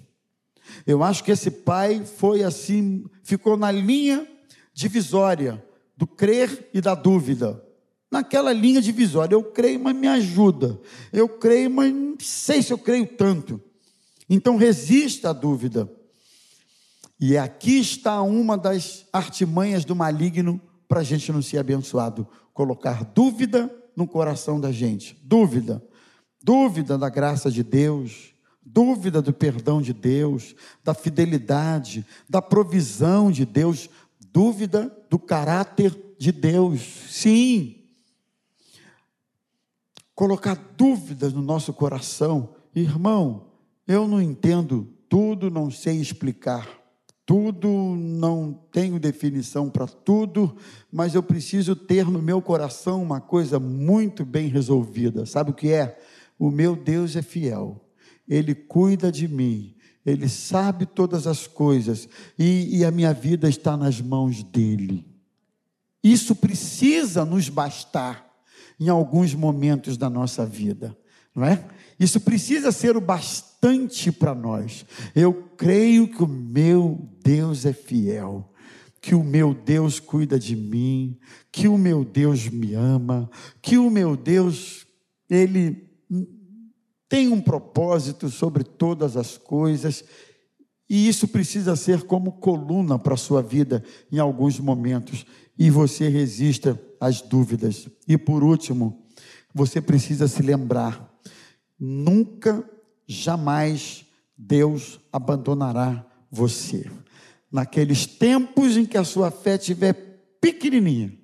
Eu 0.86 1.02
acho 1.02 1.22
que 1.22 1.30
esse 1.30 1.50
pai 1.50 2.04
foi 2.04 2.42
assim, 2.42 3.04
ficou 3.22 3.56
na 3.56 3.70
linha 3.70 4.26
divisória 4.72 5.64
do 5.96 6.06
crer 6.06 6.70
e 6.74 6.80
da 6.80 6.94
dúvida. 6.94 7.62
Naquela 8.10 8.52
linha 8.52 8.80
divisória, 8.80 9.34
eu 9.34 9.42
creio, 9.42 9.80
mas 9.80 9.96
me 9.96 10.06
ajuda. 10.06 10.80
Eu 11.12 11.28
creio, 11.28 11.70
mas 11.70 11.92
não 11.92 12.16
sei 12.20 12.62
se 12.62 12.72
eu 12.72 12.78
creio 12.78 13.06
tanto. 13.06 13.60
Então 14.28 14.56
resista 14.56 15.30
à 15.30 15.32
dúvida. 15.32 15.90
E 17.20 17.36
aqui 17.36 17.78
está 17.78 18.20
uma 18.22 18.56
das 18.56 19.06
artimanhas 19.12 19.84
do 19.84 19.94
maligno 19.94 20.60
para 20.86 21.00
a 21.00 21.04
gente 21.04 21.32
não 21.32 21.42
ser 21.42 21.58
abençoado: 21.58 22.26
colocar 22.52 23.04
dúvida 23.04 23.72
no 23.96 24.06
coração 24.06 24.60
da 24.60 24.72
gente. 24.72 25.16
Dúvida. 25.22 25.82
Dúvida 26.42 26.98
da 26.98 27.08
graça 27.08 27.50
de 27.50 27.62
Deus 27.62 28.33
dúvida 28.64 29.20
do 29.20 29.32
perdão 29.32 29.82
de 29.82 29.92
Deus, 29.92 30.54
da 30.82 30.94
fidelidade, 30.94 32.04
da 32.28 32.40
provisão 32.40 33.30
de 33.30 33.44
Deus, 33.44 33.88
dúvida 34.32 34.90
do 35.10 35.18
caráter 35.18 35.96
de 36.18 36.32
Deus. 36.32 36.80
Sim. 37.08 37.76
Colocar 40.14 40.54
dúvidas 40.76 41.32
no 41.32 41.42
nosso 41.42 41.72
coração. 41.72 42.54
Irmão, 42.74 43.46
eu 43.86 44.08
não 44.08 44.20
entendo 44.20 44.88
tudo, 45.08 45.50
não 45.50 45.70
sei 45.70 46.00
explicar 46.00 46.84
tudo, 47.26 47.68
não 47.68 48.52
tenho 48.70 49.00
definição 49.00 49.70
para 49.70 49.86
tudo, 49.86 50.56
mas 50.92 51.14
eu 51.14 51.22
preciso 51.22 51.74
ter 51.74 52.04
no 52.06 52.20
meu 52.20 52.42
coração 52.42 53.02
uma 53.02 53.20
coisa 53.20 53.58
muito 53.58 54.24
bem 54.24 54.48
resolvida. 54.48 55.24
Sabe 55.24 55.50
o 55.50 55.54
que 55.54 55.72
é? 55.72 55.98
O 56.38 56.50
meu 56.50 56.76
Deus 56.76 57.16
é 57.16 57.22
fiel. 57.22 57.83
Ele 58.28 58.54
cuida 58.54 59.10
de 59.12 59.28
mim, 59.28 59.74
Ele 60.04 60.28
sabe 60.28 60.86
todas 60.86 61.26
as 61.26 61.46
coisas 61.46 62.08
e, 62.38 62.78
e 62.78 62.84
a 62.84 62.90
minha 62.90 63.12
vida 63.12 63.48
está 63.48 63.76
nas 63.76 64.00
mãos 64.00 64.42
dEle. 64.42 65.06
Isso 66.02 66.34
precisa 66.34 67.24
nos 67.24 67.48
bastar 67.48 68.30
em 68.78 68.88
alguns 68.88 69.34
momentos 69.34 69.96
da 69.96 70.10
nossa 70.10 70.44
vida, 70.44 70.96
não 71.34 71.44
é? 71.44 71.64
Isso 71.98 72.20
precisa 72.20 72.72
ser 72.72 72.96
o 72.96 73.00
bastante 73.00 74.10
para 74.10 74.34
nós. 74.34 74.84
Eu 75.14 75.32
creio 75.56 76.08
que 76.08 76.22
o 76.22 76.26
meu 76.26 77.08
Deus 77.22 77.64
é 77.64 77.72
fiel 77.72 78.50
que 79.04 79.14
o 79.14 79.22
meu 79.22 79.52
Deus 79.52 80.00
cuida 80.00 80.38
de 80.38 80.56
mim, 80.56 81.18
que 81.52 81.68
o 81.68 81.76
meu 81.76 82.06
Deus 82.06 82.48
me 82.48 82.72
ama, 82.72 83.30
que 83.60 83.76
o 83.76 83.90
meu 83.90 84.16
Deus, 84.16 84.86
Ele 85.28 85.86
tem 87.14 87.28
um 87.28 87.40
propósito 87.40 88.28
sobre 88.28 88.64
todas 88.64 89.16
as 89.16 89.38
coisas, 89.38 90.02
e 90.90 91.06
isso 91.06 91.28
precisa 91.28 91.76
ser 91.76 92.02
como 92.02 92.32
coluna 92.32 92.98
para 92.98 93.14
a 93.14 93.16
sua 93.16 93.40
vida 93.40 93.84
em 94.10 94.18
alguns 94.18 94.58
momentos, 94.58 95.24
e 95.56 95.70
você 95.70 96.08
resista 96.08 96.76
às 97.00 97.20
dúvidas. 97.20 97.88
E 98.08 98.18
por 98.18 98.42
último, 98.42 99.06
você 99.54 99.80
precisa 99.80 100.26
se 100.26 100.42
lembrar: 100.42 101.08
nunca, 101.78 102.68
jamais 103.06 104.04
Deus 104.36 104.98
abandonará 105.12 106.04
você. 106.28 106.90
Naqueles 107.48 108.06
tempos 108.06 108.76
em 108.76 108.84
que 108.84 108.98
a 108.98 109.04
sua 109.04 109.30
fé 109.30 109.54
estiver 109.54 109.92
pequenininha, 110.40 111.16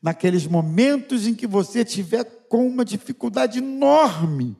naqueles 0.00 0.46
momentos 0.46 1.26
em 1.26 1.34
que 1.34 1.46
você 1.46 1.84
tiver 1.84 2.24
com 2.48 2.66
uma 2.66 2.86
dificuldade 2.86 3.58
enorme, 3.58 4.56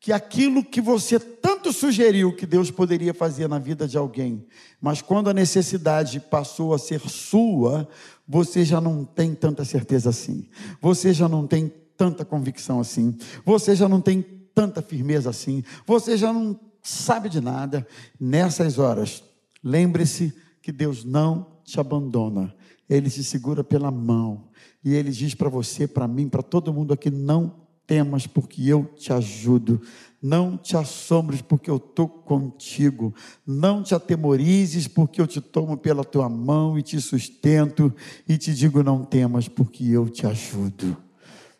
que 0.00 0.12
aquilo 0.12 0.64
que 0.64 0.80
você 0.80 1.20
tanto 1.20 1.72
sugeriu 1.74 2.34
que 2.34 2.46
Deus 2.46 2.70
poderia 2.70 3.12
fazer 3.12 3.46
na 3.48 3.58
vida 3.58 3.86
de 3.86 3.98
alguém, 3.98 4.46
mas 4.80 5.02
quando 5.02 5.28
a 5.28 5.34
necessidade 5.34 6.18
passou 6.18 6.72
a 6.72 6.78
ser 6.78 7.00
sua, 7.00 7.86
você 8.26 8.64
já 8.64 8.80
não 8.80 9.04
tem 9.04 9.34
tanta 9.34 9.62
certeza 9.62 10.08
assim, 10.08 10.48
você 10.80 11.12
já 11.12 11.28
não 11.28 11.46
tem 11.46 11.70
tanta 11.98 12.24
convicção 12.24 12.80
assim, 12.80 13.14
você 13.44 13.76
já 13.76 13.86
não 13.86 14.00
tem 14.00 14.22
tanta 14.54 14.80
firmeza 14.80 15.28
assim, 15.28 15.62
você 15.86 16.16
já 16.16 16.32
não 16.32 16.58
sabe 16.82 17.28
de 17.28 17.40
nada. 17.40 17.86
Nessas 18.18 18.78
horas, 18.78 19.22
lembre-se 19.62 20.32
que 20.62 20.72
Deus 20.72 21.04
não 21.04 21.58
te 21.62 21.78
abandona, 21.78 22.54
Ele 22.88 23.10
te 23.10 23.22
segura 23.22 23.62
pela 23.62 23.90
mão, 23.90 24.48
E 24.82 24.94
ele 24.94 25.10
diz 25.10 25.34
para 25.34 25.50
você, 25.50 25.86
para 25.86 26.08
mim, 26.08 26.28
para 26.28 26.42
todo 26.42 26.72
mundo 26.72 26.94
aqui: 26.94 27.10
não 27.10 27.59
temas, 27.90 28.24
porque 28.24 28.62
eu 28.62 28.84
te 28.84 29.12
ajudo. 29.12 29.82
Não 30.22 30.56
te 30.56 30.76
assombres, 30.76 31.42
porque 31.42 31.68
eu 31.68 31.78
estou 31.78 32.08
contigo. 32.08 33.12
Não 33.44 33.82
te 33.82 33.96
atemorizes, 33.96 34.86
porque 34.86 35.20
eu 35.20 35.26
te 35.26 35.40
tomo 35.40 35.76
pela 35.76 36.04
tua 36.04 36.28
mão 36.28 36.78
e 36.78 36.82
te 36.84 37.00
sustento. 37.00 37.92
E 38.28 38.38
te 38.38 38.54
digo: 38.54 38.84
não 38.84 39.04
temas, 39.04 39.48
porque 39.48 39.84
eu 39.84 40.08
te 40.08 40.24
ajudo. 40.24 40.96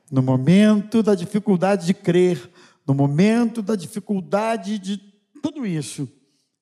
No 0.09 0.23
momento 0.23 1.03
da 1.03 1.17
dificuldade 1.17 1.85
de 1.85 1.95
crer, 1.95 2.49
no 2.87 2.95
momento 2.95 3.61
da 3.61 3.75
dificuldade 3.75 4.79
de 4.79 4.99
tudo 5.43 5.67
isso, 5.67 6.09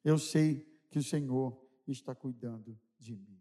eu 0.02 0.18
sei 0.18 0.66
que 0.90 0.98
o 0.98 1.02
Senhor 1.02 1.54
está 1.86 2.14
cuidando 2.14 2.74
de 2.98 3.12
mim. 3.12 3.37